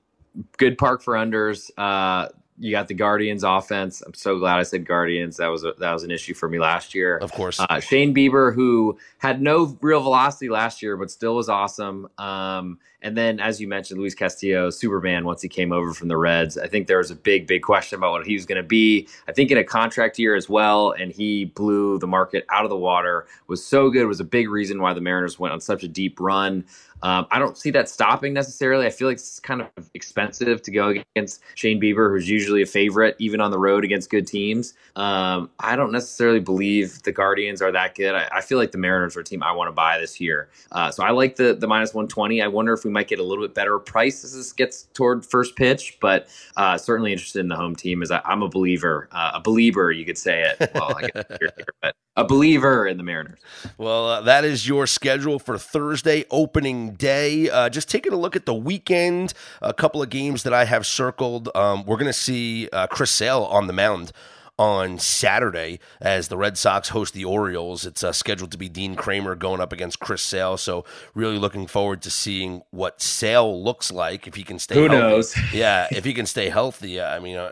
good 0.56 0.78
park 0.78 1.02
for 1.02 1.14
unders. 1.14 1.70
Uh, 1.78 2.28
you 2.58 2.70
got 2.70 2.88
the 2.88 2.94
Guardians 2.94 3.44
offense. 3.44 4.02
I'm 4.02 4.14
so 4.14 4.38
glad 4.38 4.58
I 4.58 4.62
said 4.62 4.86
Guardians. 4.86 5.38
That 5.38 5.48
was 5.48 5.64
a, 5.64 5.72
that 5.78 5.92
was 5.92 6.02
an 6.02 6.10
issue 6.10 6.34
for 6.34 6.48
me 6.48 6.58
last 6.58 6.94
year. 6.94 7.16
Of 7.18 7.32
course, 7.32 7.58
uh, 7.58 7.80
Shane 7.80 8.14
Bieber, 8.14 8.54
who 8.54 8.98
had 9.18 9.40
no 9.40 9.76
real 9.80 10.00
velocity 10.00 10.48
last 10.48 10.82
year, 10.82 10.96
but 10.96 11.10
still 11.10 11.34
was 11.36 11.48
awesome. 11.48 12.08
Um, 12.18 12.78
and 13.02 13.16
then, 13.16 13.40
as 13.40 13.60
you 13.60 13.68
mentioned, 13.68 14.00
Luis 14.00 14.14
Castillo, 14.14 14.70
Superman, 14.70 15.24
once 15.24 15.42
he 15.42 15.48
came 15.48 15.72
over 15.72 15.92
from 15.92 16.08
the 16.08 16.16
Reds, 16.16 16.56
I 16.56 16.68
think 16.68 16.86
there 16.86 16.98
was 16.98 17.10
a 17.10 17.16
big, 17.16 17.46
big 17.46 17.62
question 17.62 17.98
about 17.98 18.12
what 18.12 18.26
he 18.26 18.34
was 18.34 18.46
going 18.46 18.62
to 18.62 18.66
be. 18.66 19.08
I 19.28 19.32
think 19.32 19.50
in 19.50 19.58
a 19.58 19.64
contract 19.64 20.18
year 20.18 20.36
as 20.36 20.48
well, 20.48 20.92
and 20.92 21.10
he 21.12 21.46
blew 21.46 21.98
the 21.98 22.06
market 22.06 22.46
out 22.50 22.64
of 22.64 22.70
the 22.70 22.76
water. 22.76 23.26
Was 23.48 23.64
so 23.64 23.90
good. 23.90 24.06
Was 24.06 24.20
a 24.20 24.24
big 24.24 24.48
reason 24.48 24.80
why 24.80 24.94
the 24.94 25.00
Mariners 25.00 25.38
went 25.38 25.52
on 25.52 25.60
such 25.60 25.82
a 25.82 25.88
deep 25.88 26.20
run. 26.20 26.64
Um, 27.02 27.26
I 27.30 27.38
don't 27.38 27.58
see 27.58 27.70
that 27.70 27.88
stopping 27.88 28.32
necessarily. 28.32 28.86
I 28.86 28.90
feel 28.90 29.08
like 29.08 29.16
it's 29.16 29.40
kind 29.40 29.60
of 29.60 29.90
expensive 29.94 30.62
to 30.62 30.70
go 30.70 30.88
against 30.88 31.42
Shane 31.56 31.80
Bieber, 31.80 32.08
who's 32.10 32.28
usually 32.28 32.62
a 32.62 32.66
favorite, 32.66 33.16
even 33.18 33.40
on 33.40 33.50
the 33.50 33.58
road 33.58 33.84
against 33.84 34.08
good 34.08 34.26
teams. 34.26 34.74
Um, 34.94 35.50
I 35.58 35.74
don't 35.74 35.90
necessarily 35.90 36.38
believe 36.38 37.02
the 37.02 37.10
Guardians 37.10 37.60
are 37.60 37.72
that 37.72 37.96
good. 37.96 38.14
I, 38.14 38.28
I, 38.32 38.40
feel 38.40 38.58
like 38.58 38.70
the 38.70 38.78
Mariners 38.78 39.16
are 39.16 39.20
a 39.20 39.24
team 39.24 39.42
I 39.42 39.50
want 39.52 39.68
to 39.68 39.72
buy 39.72 39.98
this 39.98 40.20
year. 40.20 40.48
Uh, 40.70 40.90
so 40.90 41.02
I 41.02 41.10
like 41.10 41.36
the 41.36 41.54
the 41.54 41.66
minus 41.66 41.92
120. 41.92 42.40
I 42.40 42.46
wonder 42.46 42.72
if 42.72 42.84
we 42.84 42.90
might 42.92 43.08
get 43.08 43.18
a 43.18 43.22
little 43.22 43.44
bit 43.44 43.54
better 43.54 43.78
price 43.78 44.24
as 44.24 44.34
this 44.34 44.52
gets 44.52 44.84
toward 44.94 45.24
first 45.24 45.56
pitch, 45.56 45.98
but 46.00 46.28
uh, 46.56 46.78
certainly 46.78 47.12
interested 47.12 47.40
in 47.40 47.48
the 47.48 47.56
home 47.56 47.74
team. 47.74 48.02
As 48.02 48.10
I, 48.10 48.20
am 48.24 48.42
a 48.42 48.48
believer, 48.48 49.08
uh, 49.12 49.32
a 49.34 49.40
believer, 49.40 49.90
you 49.90 50.04
could 50.04 50.18
say 50.18 50.42
it. 50.42 50.70
Well, 50.74 50.96
I 50.96 51.08
guess 51.08 51.24
here, 51.40 51.50
but 51.82 51.96
a 52.16 52.24
believer 52.24 52.86
in 52.86 52.96
the 52.98 53.02
Mariners. 53.02 53.38
Well, 53.78 54.06
uh, 54.06 54.20
that 54.22 54.44
is 54.44 54.68
your 54.68 54.86
schedule 54.86 55.38
for 55.38 55.58
Thursday, 55.58 56.24
opening 56.30 56.92
day. 56.92 57.48
Uh, 57.48 57.68
just 57.68 57.88
taking 57.88 58.12
a 58.12 58.16
look 58.16 58.36
at 58.36 58.46
the 58.46 58.54
weekend, 58.54 59.34
a 59.60 59.72
couple 59.72 60.02
of 60.02 60.10
games 60.10 60.42
that 60.42 60.52
I 60.52 60.64
have 60.66 60.86
circled. 60.86 61.48
Um, 61.54 61.84
we're 61.86 61.96
going 61.96 62.06
to 62.06 62.12
see 62.12 62.68
uh, 62.72 62.86
Chris 62.86 63.10
Sale 63.10 63.44
on 63.44 63.66
the 63.66 63.72
mound 63.72 64.12
on 64.58 64.98
Saturday 64.98 65.80
as 66.00 66.28
the 66.28 66.36
Red 66.36 66.58
Sox 66.58 66.90
host 66.90 67.14
the 67.14 67.24
Orioles. 67.24 67.86
It's 67.86 68.04
uh, 68.04 68.12
scheduled 68.12 68.52
to 68.52 68.58
be 68.58 68.68
Dean 68.68 68.94
Kremer 68.94 69.34
going 69.34 69.60
up 69.60 69.72
against 69.72 69.98
Chris 69.98 70.22
Sale. 70.22 70.56
So 70.58 70.84
really 71.14 71.38
looking 71.38 71.66
forward 71.66 72.02
to 72.02 72.10
seeing 72.10 72.62
what 72.70 73.00
Sale 73.00 73.62
looks 73.62 73.90
like 73.90 74.26
if 74.26 74.34
he 74.34 74.42
can 74.42 74.58
stay. 74.58 74.74
Who 74.74 74.82
healthy. 74.82 74.96
knows? 74.96 75.36
yeah, 75.52 75.88
if 75.90 76.04
he 76.04 76.12
can 76.12 76.26
stay 76.26 76.50
healthy. 76.50 77.00
I 77.00 77.18
mean, 77.18 77.36
uh, 77.36 77.50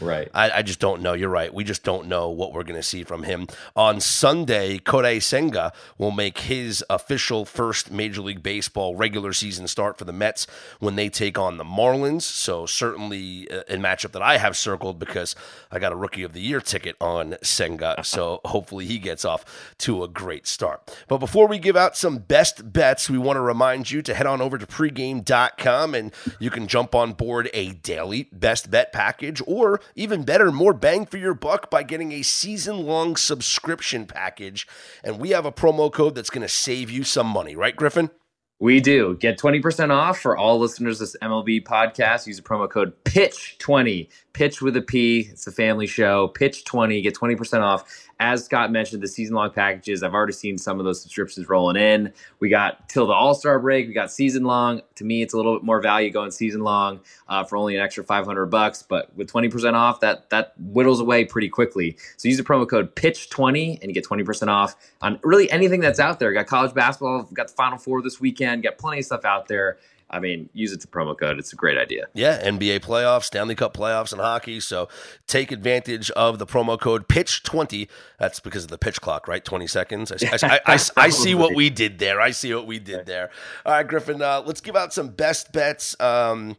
right. 0.00 0.28
I, 0.32 0.50
I, 0.50 0.62
just 0.62 0.78
don't 0.78 1.02
know. 1.02 1.14
You're 1.14 1.28
right. 1.28 1.52
We 1.52 1.64
just 1.64 1.82
don't 1.82 2.06
know 2.06 2.30
what 2.30 2.52
we're 2.52 2.64
going 2.64 2.80
to 2.80 2.82
see 2.82 3.02
from 3.02 3.24
him 3.24 3.48
on 3.74 4.00
Sunday. 4.00 4.78
Kodai 4.78 5.22
Senga 5.22 5.72
will 5.98 6.12
make 6.12 6.38
his 6.38 6.84
official 6.88 7.44
first 7.44 7.90
Major 7.90 8.20
League 8.20 8.42
Baseball 8.42 8.94
regular 8.94 9.32
season 9.32 9.66
start 9.66 9.98
for 9.98 10.04
the 10.04 10.12
Mets 10.12 10.46
when 10.78 10.94
they 10.94 11.08
take 11.08 11.38
on 11.38 11.56
the 11.56 11.64
Marlins. 11.64 12.22
So 12.22 12.66
certainly 12.66 13.50
uh, 13.50 13.62
a 13.68 13.76
matchup 13.76 14.12
that 14.12 14.22
I 14.22 14.38
have 14.38 14.56
circled 14.56 14.98
because 14.98 15.34
I 15.72 15.80
got 15.80 15.92
a 15.92 15.96
rookie 15.96 16.22
of 16.22 16.35
the 16.36 16.42
year 16.42 16.60
ticket 16.60 16.96
on 17.00 17.36
Senga. 17.42 17.96
So 18.04 18.40
hopefully 18.44 18.84
he 18.84 18.98
gets 18.98 19.24
off 19.24 19.72
to 19.78 20.04
a 20.04 20.08
great 20.08 20.46
start. 20.46 20.96
But 21.08 21.18
before 21.18 21.48
we 21.48 21.58
give 21.58 21.76
out 21.76 21.96
some 21.96 22.18
best 22.18 22.72
bets, 22.72 23.10
we 23.10 23.18
want 23.18 23.38
to 23.38 23.40
remind 23.40 23.90
you 23.90 24.02
to 24.02 24.14
head 24.14 24.26
on 24.26 24.40
over 24.40 24.58
to 24.58 24.66
pregame.com 24.66 25.94
and 25.94 26.12
you 26.38 26.50
can 26.50 26.68
jump 26.68 26.94
on 26.94 27.14
board 27.14 27.48
a 27.54 27.72
daily 27.72 28.28
best 28.32 28.70
bet 28.70 28.92
package 28.92 29.42
or 29.46 29.80
even 29.94 30.24
better, 30.24 30.52
more 30.52 30.74
bang 30.74 31.06
for 31.06 31.16
your 31.16 31.34
buck 31.34 31.70
by 31.70 31.82
getting 31.82 32.12
a 32.12 32.22
season 32.22 32.84
long 32.86 33.16
subscription 33.16 34.06
package. 34.06 34.68
And 35.02 35.18
we 35.18 35.30
have 35.30 35.46
a 35.46 35.52
promo 35.52 35.90
code 35.90 36.14
that's 36.14 36.30
going 36.30 36.42
to 36.42 36.48
save 36.48 36.90
you 36.90 37.02
some 37.02 37.26
money, 37.26 37.56
right, 37.56 37.74
Griffin? 37.74 38.10
We 38.58 38.80
do. 38.80 39.16
Get 39.16 39.38
20% 39.38 39.90
off 39.90 40.18
for 40.18 40.34
all 40.34 40.58
listeners 40.58 40.98
this 40.98 41.14
MLB 41.20 41.62
podcast. 41.62 42.26
Use 42.26 42.38
the 42.38 42.42
promo 42.42 42.70
code 42.70 42.94
PITCH20. 43.04 44.08
Pitch 44.32 44.62
with 44.62 44.76
a 44.78 44.82
P. 44.82 45.28
It's 45.30 45.46
a 45.46 45.52
family 45.52 45.86
show. 45.86 46.32
Pitch20. 46.34 47.02
Get 47.02 47.14
20% 47.14 47.60
off 47.60 48.06
as 48.18 48.44
Scott 48.44 48.72
mentioned, 48.72 49.02
the 49.02 49.08
season 49.08 49.34
long 49.34 49.50
packages, 49.50 50.02
I've 50.02 50.14
already 50.14 50.32
seen 50.32 50.56
some 50.56 50.78
of 50.78 50.86
those 50.86 51.02
subscriptions 51.02 51.48
rolling 51.48 51.76
in. 51.76 52.12
We 52.40 52.48
got 52.48 52.88
till 52.88 53.06
the 53.06 53.12
All 53.12 53.34
Star 53.34 53.58
break, 53.58 53.88
we 53.88 53.92
got 53.92 54.10
season 54.10 54.44
long. 54.44 54.80
To 54.96 55.04
me, 55.04 55.20
it's 55.20 55.34
a 55.34 55.36
little 55.36 55.54
bit 55.54 55.64
more 55.64 55.82
value 55.82 56.10
going 56.10 56.30
season 56.30 56.62
long 56.62 57.00
uh, 57.28 57.44
for 57.44 57.58
only 57.58 57.76
an 57.76 57.82
extra 57.82 58.02
500 58.02 58.46
bucks. 58.46 58.82
But 58.82 59.14
with 59.16 59.30
20% 59.30 59.74
off, 59.74 60.00
that 60.00 60.30
that 60.30 60.54
whittles 60.58 61.00
away 61.00 61.26
pretty 61.26 61.50
quickly. 61.50 61.96
So 62.16 62.28
use 62.28 62.38
the 62.38 62.44
promo 62.44 62.68
code 62.68 62.94
PITCH20 62.96 63.80
and 63.82 63.90
you 63.90 63.94
get 63.94 64.06
20% 64.06 64.48
off 64.48 64.76
on 65.02 65.20
really 65.22 65.50
anything 65.50 65.80
that's 65.80 66.00
out 66.00 66.18
there. 66.18 66.32
Got 66.32 66.46
college 66.46 66.72
basketball, 66.72 67.24
got 67.34 67.48
the 67.48 67.54
Final 67.54 67.76
Four 67.76 68.00
this 68.00 68.18
weekend, 68.18 68.45
got 68.62 68.78
plenty 68.78 69.00
of 69.00 69.04
stuff 69.04 69.24
out 69.24 69.48
there. 69.48 69.78
I 70.08 70.20
mean, 70.20 70.48
use 70.52 70.72
it 70.72 70.80
to 70.82 70.86
promo 70.86 71.18
code. 71.18 71.38
It's 71.38 71.52
a 71.52 71.56
great 71.56 71.76
idea. 71.76 72.06
Yeah, 72.14 72.40
NBA 72.40 72.80
playoffs, 72.80 73.24
Stanley 73.24 73.56
Cup 73.56 73.74
playoffs, 73.74 74.12
and 74.12 74.20
hockey. 74.20 74.60
So 74.60 74.88
take 75.26 75.50
advantage 75.50 76.10
of 76.12 76.38
the 76.38 76.46
promo 76.46 76.78
code 76.78 77.08
Pitch20. 77.08 77.88
That's 78.18 78.38
because 78.38 78.62
of 78.62 78.70
the 78.70 78.78
pitch 78.78 79.00
clock, 79.00 79.26
right? 79.26 79.44
20 79.44 79.66
seconds. 79.66 80.12
I, 80.12 80.38
I, 80.42 80.60
I, 80.64 80.78
I 80.96 81.08
see 81.08 81.34
what 81.34 81.56
we 81.56 81.70
did 81.70 81.98
there. 81.98 82.20
I 82.20 82.30
see 82.30 82.54
what 82.54 82.68
we 82.68 82.78
did 82.78 83.06
there. 83.06 83.30
All 83.64 83.72
right, 83.72 83.86
Griffin, 83.86 84.22
uh, 84.22 84.42
let's 84.46 84.60
give 84.60 84.76
out 84.76 84.92
some 84.92 85.08
best 85.08 85.52
bets. 85.52 85.98
Um, 86.00 86.56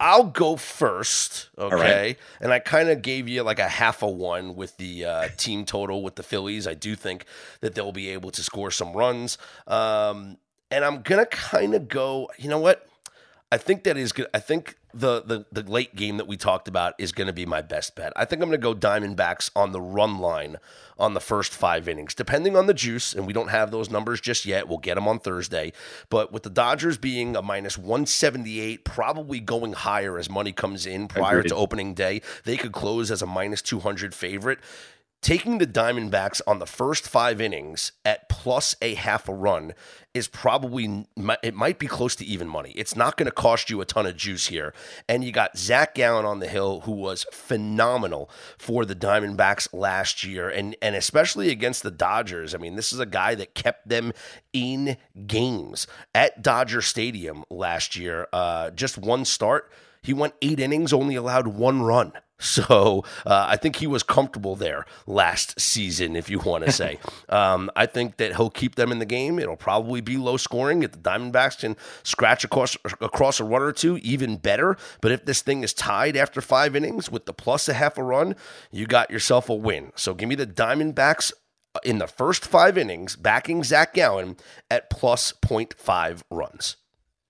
I'll 0.00 0.24
go 0.24 0.56
first, 0.56 1.50
okay? 1.56 1.76
Right. 1.76 2.18
And 2.40 2.52
I 2.52 2.58
kind 2.58 2.88
of 2.88 3.00
gave 3.00 3.28
you 3.28 3.42
like 3.44 3.60
a 3.60 3.68
half 3.68 4.02
a 4.02 4.08
one 4.08 4.56
with 4.56 4.76
the 4.76 5.04
uh, 5.04 5.28
team 5.36 5.64
total 5.64 6.02
with 6.02 6.16
the 6.16 6.24
Phillies. 6.24 6.66
I 6.66 6.74
do 6.74 6.96
think 6.96 7.24
that 7.60 7.76
they'll 7.76 7.92
be 7.92 8.08
able 8.08 8.32
to 8.32 8.42
score 8.42 8.72
some 8.72 8.92
runs. 8.92 9.38
Um, 9.68 10.38
and 10.74 10.84
I'm 10.84 11.02
gonna 11.02 11.26
kind 11.26 11.74
of 11.74 11.88
go. 11.88 12.30
You 12.36 12.48
know 12.48 12.58
what? 12.58 12.86
I 13.52 13.56
think 13.56 13.84
that 13.84 13.96
is 13.96 14.10
good. 14.10 14.26
I 14.34 14.40
think 14.40 14.76
the, 14.92 15.22
the 15.22 15.46
the 15.52 15.62
late 15.70 15.94
game 15.94 16.16
that 16.16 16.26
we 16.26 16.36
talked 16.36 16.66
about 16.66 16.94
is 16.98 17.12
going 17.12 17.28
to 17.28 17.32
be 17.32 17.46
my 17.46 17.62
best 17.62 17.94
bet. 17.94 18.12
I 18.16 18.24
think 18.24 18.42
I'm 18.42 18.48
going 18.48 18.60
to 18.60 18.62
go 18.62 18.74
Diamondbacks 18.74 19.50
on 19.54 19.70
the 19.70 19.80
run 19.80 20.18
line 20.18 20.56
on 20.98 21.14
the 21.14 21.20
first 21.20 21.52
five 21.52 21.88
innings, 21.88 22.14
depending 22.14 22.56
on 22.56 22.66
the 22.66 22.74
juice. 22.74 23.12
And 23.12 23.26
we 23.26 23.32
don't 23.32 23.50
have 23.50 23.70
those 23.70 23.90
numbers 23.90 24.20
just 24.20 24.44
yet. 24.44 24.66
We'll 24.66 24.78
get 24.78 24.96
them 24.96 25.06
on 25.06 25.20
Thursday. 25.20 25.72
But 26.10 26.32
with 26.32 26.42
the 26.42 26.50
Dodgers 26.50 26.98
being 26.98 27.36
a 27.36 27.42
minus 27.42 27.78
178, 27.78 28.84
probably 28.84 29.38
going 29.38 29.72
higher 29.72 30.18
as 30.18 30.28
money 30.28 30.52
comes 30.52 30.84
in 30.84 31.06
prior 31.06 31.38
Agreed. 31.38 31.50
to 31.50 31.56
opening 31.56 31.94
day, 31.94 32.22
they 32.44 32.56
could 32.56 32.72
close 32.72 33.12
as 33.12 33.22
a 33.22 33.26
minus 33.26 33.62
200 33.62 34.14
favorite 34.14 34.58
taking 35.24 35.56
the 35.56 35.66
Diamondbacks 35.66 36.42
on 36.46 36.58
the 36.58 36.66
first 36.66 37.08
five 37.08 37.40
innings 37.40 37.92
at 38.04 38.28
plus 38.28 38.76
a 38.82 38.92
half 38.92 39.26
a 39.26 39.32
run 39.32 39.72
is 40.12 40.28
probably 40.28 41.06
it 41.42 41.54
might 41.54 41.78
be 41.78 41.86
close 41.86 42.14
to 42.16 42.26
even 42.26 42.46
money. 42.46 42.72
It's 42.72 42.94
not 42.94 43.16
going 43.16 43.24
to 43.24 43.32
cost 43.32 43.70
you 43.70 43.80
a 43.80 43.86
ton 43.86 44.04
of 44.04 44.18
juice 44.18 44.48
here. 44.48 44.74
And 45.08 45.24
you 45.24 45.32
got 45.32 45.56
Zach 45.56 45.94
Gallen 45.94 46.26
on 46.26 46.40
the 46.40 46.46
hill, 46.46 46.80
who 46.80 46.92
was 46.92 47.24
phenomenal 47.32 48.28
for 48.58 48.84
the 48.84 48.94
Diamondbacks 48.94 49.66
last 49.72 50.24
year, 50.24 50.50
and 50.50 50.76
and 50.82 50.94
especially 50.94 51.48
against 51.48 51.82
the 51.82 51.90
Dodgers. 51.90 52.54
I 52.54 52.58
mean, 52.58 52.76
this 52.76 52.92
is 52.92 53.00
a 53.00 53.06
guy 53.06 53.34
that 53.34 53.54
kept 53.54 53.88
them 53.88 54.12
in 54.52 54.98
games 55.26 55.86
at 56.14 56.42
Dodger 56.42 56.82
Stadium 56.82 57.44
last 57.48 57.96
year. 57.96 58.28
Uh, 58.30 58.70
just 58.70 58.98
one 58.98 59.24
start. 59.24 59.72
He 60.02 60.12
went 60.12 60.34
eight 60.42 60.60
innings, 60.60 60.92
only 60.92 61.14
allowed 61.14 61.46
one 61.46 61.82
run. 61.82 62.12
So 62.44 63.04
uh, 63.24 63.46
I 63.48 63.56
think 63.56 63.76
he 63.76 63.86
was 63.86 64.02
comfortable 64.02 64.54
there 64.56 64.84
last 65.06 65.58
season, 65.58 66.14
if 66.16 66.28
you 66.28 66.38
want 66.40 66.64
to 66.66 66.72
say. 66.82 66.98
um, 67.28 67.70
I 67.74 67.86
think 67.86 68.18
that 68.18 68.36
he'll 68.36 68.50
keep 68.50 68.74
them 68.74 68.92
in 68.92 68.98
the 68.98 69.06
game. 69.06 69.38
It'll 69.38 69.56
probably 69.56 70.00
be 70.00 70.16
low 70.16 70.36
scoring. 70.36 70.82
If 70.82 70.92
the 70.92 70.98
Diamondbacks 70.98 71.60
can 71.60 71.76
scratch 72.02 72.44
across 72.44 72.76
across 73.00 73.40
a 73.40 73.44
run 73.44 73.62
or 73.62 73.72
two, 73.72 73.96
even 73.98 74.36
better. 74.36 74.76
But 75.00 75.12
if 75.12 75.24
this 75.24 75.42
thing 75.42 75.62
is 75.62 75.72
tied 75.72 76.16
after 76.16 76.40
five 76.40 76.76
innings 76.76 77.10
with 77.10 77.24
the 77.26 77.32
plus 77.32 77.68
a 77.68 77.74
half 77.74 77.96
a 77.96 78.02
run, 78.02 78.36
you 78.70 78.86
got 78.86 79.10
yourself 79.10 79.48
a 79.48 79.54
win. 79.54 79.92
So 79.94 80.12
give 80.12 80.28
me 80.28 80.34
the 80.34 80.46
Diamondbacks 80.46 81.32
in 81.84 81.98
the 81.98 82.06
first 82.06 82.44
five 82.44 82.76
innings, 82.78 83.16
backing 83.16 83.64
Zach 83.64 83.94
Gallen 83.94 84.36
at 84.70 84.90
plus 84.90 85.32
0.5 85.32 86.22
runs. 86.30 86.76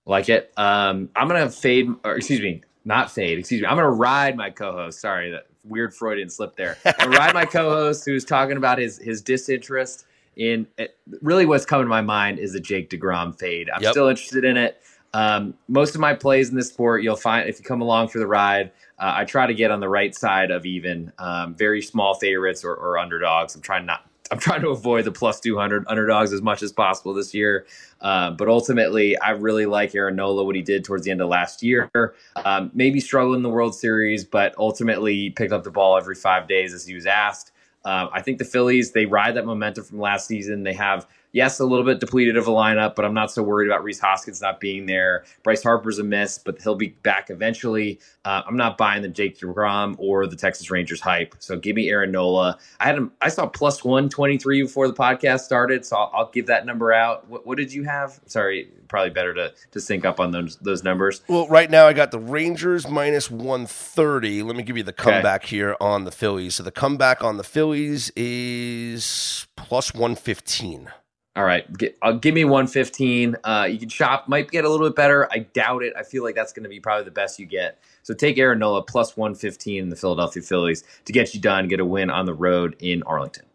Like 0.05 0.29
it. 0.29 0.51
Um, 0.57 1.09
I'm 1.15 1.27
gonna 1.27 1.49
fade, 1.49 1.89
or 2.03 2.15
excuse 2.17 2.41
me, 2.41 2.61
not 2.85 3.11
fade. 3.11 3.39
Excuse 3.39 3.61
me. 3.61 3.67
I'm 3.67 3.75
gonna 3.75 3.89
ride 3.89 4.37
my 4.37 4.49
co-host. 4.49 5.01
Sorry, 5.01 5.31
that 5.31 5.47
weird 5.63 5.93
Freudian 5.93 6.29
slip 6.29 6.55
there. 6.55 6.77
I'm 6.99 7.11
ride 7.11 7.33
my 7.33 7.45
co-host 7.45 8.05
who's 8.05 8.23
talking 8.23 8.57
about 8.57 8.77
his 8.77 8.97
his 8.99 9.21
disinterest 9.21 10.05
in. 10.35 10.67
It. 10.77 10.97
Really, 11.21 11.45
what's 11.45 11.65
coming 11.65 11.85
to 11.85 11.89
my 11.89 12.01
mind 12.01 12.39
is 12.39 12.55
a 12.55 12.59
Jake 12.59 12.89
Degrom 12.89 13.37
fade. 13.37 13.69
I'm 13.73 13.81
yep. 13.81 13.91
still 13.91 14.07
interested 14.07 14.45
in 14.45 14.55
it. 14.55 14.81
Um, 15.13 15.53
most 15.69 15.95
of 15.95 16.01
my 16.01 16.13
plays 16.13 16.49
in 16.49 16.57
this 16.57 16.67
sport, 16.69 17.01
you'll 17.01 17.15
find 17.15 17.47
if 17.47 17.57
you 17.57 17.63
come 17.63 17.81
along 17.81 18.09
for 18.09 18.19
the 18.19 18.27
ride, 18.27 18.71
uh, 18.99 19.13
I 19.15 19.23
try 19.23 19.47
to 19.47 19.53
get 19.53 19.71
on 19.71 19.79
the 19.79 19.87
right 19.87 20.13
side 20.13 20.51
of 20.51 20.65
even 20.65 21.11
um, 21.19 21.55
very 21.55 21.81
small 21.81 22.15
favorites 22.15 22.65
or, 22.65 22.75
or 22.75 22.97
underdogs. 22.97 23.55
I'm 23.55 23.61
trying 23.61 23.85
not 23.85 24.05
I'm 24.31 24.39
trying 24.39 24.61
to 24.61 24.69
avoid 24.69 25.05
the 25.05 25.11
plus 25.11 25.39
200 25.39 25.85
underdogs 25.87 26.33
as 26.33 26.41
much 26.41 26.63
as 26.63 26.71
possible 26.71 27.13
this 27.13 27.33
year. 27.33 27.65
Uh, 28.01 28.31
but 28.31 28.47
ultimately, 28.47 29.17
I 29.17 29.31
really 29.31 29.65
like 29.65 29.93
Aaron 29.93 30.15
Nola, 30.15 30.43
what 30.43 30.55
he 30.55 30.61
did 30.61 30.83
towards 30.83 31.05
the 31.05 31.11
end 31.11 31.21
of 31.21 31.29
last 31.29 31.61
year. 31.61 31.91
Um, 32.35 32.71
maybe 32.73 32.99
struggled 32.99 33.35
in 33.35 33.43
the 33.43 33.49
World 33.49 33.75
Series, 33.75 34.23
but 34.23 34.55
ultimately 34.57 35.29
picked 35.29 35.53
up 35.53 35.63
the 35.63 35.71
ball 35.71 35.97
every 35.97 36.15
five 36.15 36.47
days 36.47 36.73
as 36.73 36.85
he 36.85 36.95
was 36.95 37.05
asked. 37.05 37.51
Uh, 37.83 38.07
I 38.11 38.21
think 38.21 38.39
the 38.39 38.45
Phillies, 38.45 38.91
they 38.91 39.05
ride 39.05 39.35
that 39.35 39.45
momentum 39.45 39.83
from 39.83 39.99
last 39.99 40.27
season. 40.27 40.63
They 40.63 40.73
have 40.73 41.07
yes, 41.35 41.59
a 41.59 41.65
little 41.65 41.85
bit 41.85 41.99
depleted 41.99 42.37
of 42.37 42.47
a 42.47 42.51
lineup, 42.51 42.95
but 42.95 43.03
I'm 43.03 43.13
not 43.13 43.29
so 43.29 43.43
worried 43.43 43.67
about 43.67 43.83
Rhys 43.83 43.99
Hoskins 43.99 44.41
not 44.41 44.61
being 44.61 44.85
there. 44.85 45.25
Bryce 45.43 45.61
Harper's 45.61 45.99
a 45.99 46.03
miss, 46.03 46.37
but 46.37 46.61
he'll 46.61 46.75
be 46.75 46.95
back 47.03 47.29
eventually. 47.29 47.99
Uh, 48.23 48.41
I'm 48.47 48.55
not 48.55 48.77
buying 48.77 49.01
the 49.01 49.09
Jake 49.09 49.37
DeGrom 49.37 49.95
or 49.99 50.27
the 50.27 50.37
Texas 50.37 50.71
Rangers 50.71 51.01
hype. 51.01 51.35
So 51.39 51.57
give 51.57 51.75
me 51.75 51.89
Aaron 51.89 52.11
Nola. 52.11 52.57
I 52.79 52.85
had 52.85 52.95
him. 52.95 53.11
I 53.21 53.27
saw 53.27 53.47
plus 53.47 53.83
123 53.83 54.63
before 54.63 54.87
the 54.87 54.93
podcast 54.93 55.41
started, 55.41 55.85
so 55.85 55.97
I'll, 55.97 56.11
I'll 56.13 56.31
give 56.31 56.47
that 56.47 56.65
number 56.65 56.93
out. 56.93 57.29
What, 57.29 57.45
what, 57.45 57.57
did 57.57 57.73
you 57.73 57.83
have? 57.83 58.19
Sorry, 58.27 58.69
probably 58.87 59.09
better 59.09 59.33
to 59.33 59.53
to 59.71 59.81
sync 59.81 60.05
up 60.05 60.21
on 60.21 60.31
those 60.31 60.55
those 60.57 60.83
numbers. 60.83 61.21
Well, 61.27 61.49
right 61.49 61.69
now 61.69 61.85
I 61.85 61.91
got 61.91 62.11
the 62.11 62.19
Rangers 62.19 62.87
minus 62.87 63.29
130. 63.29 64.41
Let 64.41 64.55
me 64.55 64.63
give 64.63 64.77
you 64.77 64.83
the 64.83 64.93
comeback 64.93 65.43
okay. 65.43 65.57
here 65.57 65.75
on 65.81 66.05
the 66.05 66.11
Phillies. 66.11 66.55
So 66.55 66.63
the 66.63 66.71
comeback 66.71 67.23
on 67.23 67.35
the 67.35 67.43
Phillies 67.43 68.09
is 68.15 69.47
plus 69.57 69.93
115. 69.93 70.89
All 71.35 71.43
right, 71.43 71.71
get, 71.77 71.97
uh, 72.01 72.13
give 72.13 72.33
me 72.33 72.45
115. 72.45 73.35
Uh, 73.43 73.67
you 73.69 73.77
can 73.77 73.89
shop, 73.89 74.29
might 74.29 74.49
get 74.49 74.63
a 74.63 74.69
little 74.69 74.87
bit 74.87 74.95
better. 74.95 75.27
I 75.33 75.39
doubt 75.39 75.83
it. 75.83 75.93
I 75.97 76.03
feel 76.03 76.23
like 76.23 76.33
that's 76.33 76.53
going 76.53 76.63
to 76.63 76.69
be 76.69 76.79
probably 76.79 77.03
the 77.03 77.11
best 77.11 77.39
you 77.39 77.45
get. 77.45 77.77
So 78.03 78.13
take 78.13 78.37
Aaron 78.37 78.59
Nola 78.59 78.83
plus 78.83 79.17
115 79.17 79.83
in 79.83 79.89
the 79.89 79.97
Philadelphia 79.97 80.41
Phillies 80.41 80.83
to 81.03 81.11
get 81.11 81.33
you 81.33 81.41
done, 81.41 81.67
get 81.67 81.81
a 81.81 81.85
win 81.85 82.09
on 82.09 82.25
the 82.25 82.33
road 82.33 82.77
in 82.79 83.03
Arlington. 83.03 83.45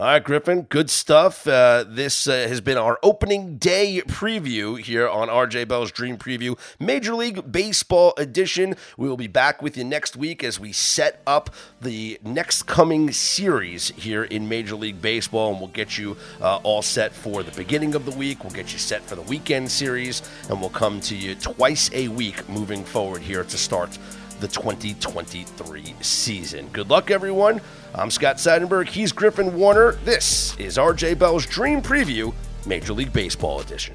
All 0.00 0.06
right, 0.06 0.24
Griffin, 0.24 0.62
good 0.62 0.88
stuff. 0.88 1.46
Uh, 1.46 1.84
this 1.86 2.26
uh, 2.26 2.32
has 2.32 2.62
been 2.62 2.78
our 2.78 2.98
opening 3.02 3.58
day 3.58 4.00
preview 4.06 4.80
here 4.82 5.06
on 5.06 5.28
RJ 5.28 5.68
Bell's 5.68 5.92
Dream 5.92 6.16
Preview 6.16 6.58
Major 6.78 7.14
League 7.14 7.52
Baseball 7.52 8.14
edition. 8.16 8.76
We 8.96 9.10
will 9.10 9.18
be 9.18 9.26
back 9.26 9.60
with 9.60 9.76
you 9.76 9.84
next 9.84 10.16
week 10.16 10.42
as 10.42 10.58
we 10.58 10.72
set 10.72 11.20
up 11.26 11.50
the 11.82 12.18
next 12.24 12.62
coming 12.62 13.12
series 13.12 13.88
here 13.88 14.24
in 14.24 14.48
Major 14.48 14.74
League 14.74 15.02
Baseball, 15.02 15.50
and 15.50 15.60
we'll 15.60 15.68
get 15.68 15.98
you 15.98 16.16
uh, 16.40 16.60
all 16.62 16.80
set 16.80 17.12
for 17.12 17.42
the 17.42 17.52
beginning 17.52 17.94
of 17.94 18.06
the 18.06 18.16
week. 18.16 18.42
We'll 18.42 18.54
get 18.54 18.72
you 18.72 18.78
set 18.78 19.02
for 19.02 19.16
the 19.16 19.22
weekend 19.22 19.70
series, 19.70 20.22
and 20.48 20.62
we'll 20.62 20.70
come 20.70 21.02
to 21.02 21.14
you 21.14 21.34
twice 21.34 21.90
a 21.92 22.08
week 22.08 22.48
moving 22.48 22.84
forward 22.84 23.20
here 23.20 23.44
to 23.44 23.58
start 23.58 23.98
the 24.40 24.48
2023 24.48 25.94
season. 26.00 26.68
Good 26.72 26.88
luck, 26.88 27.10
everyone. 27.10 27.60
I'm 27.94 28.10
Scott 28.10 28.36
Seidenberg. 28.36 28.88
He's 28.88 29.12
Griffin 29.12 29.54
Warner. 29.54 29.92
This 30.04 30.56
is 30.58 30.78
RJ 30.78 31.18
Bell's 31.18 31.46
Dream 31.46 31.82
Preview, 31.82 32.32
Major 32.66 32.94
League 32.94 33.12
Baseball 33.12 33.60
edition. 33.60 33.94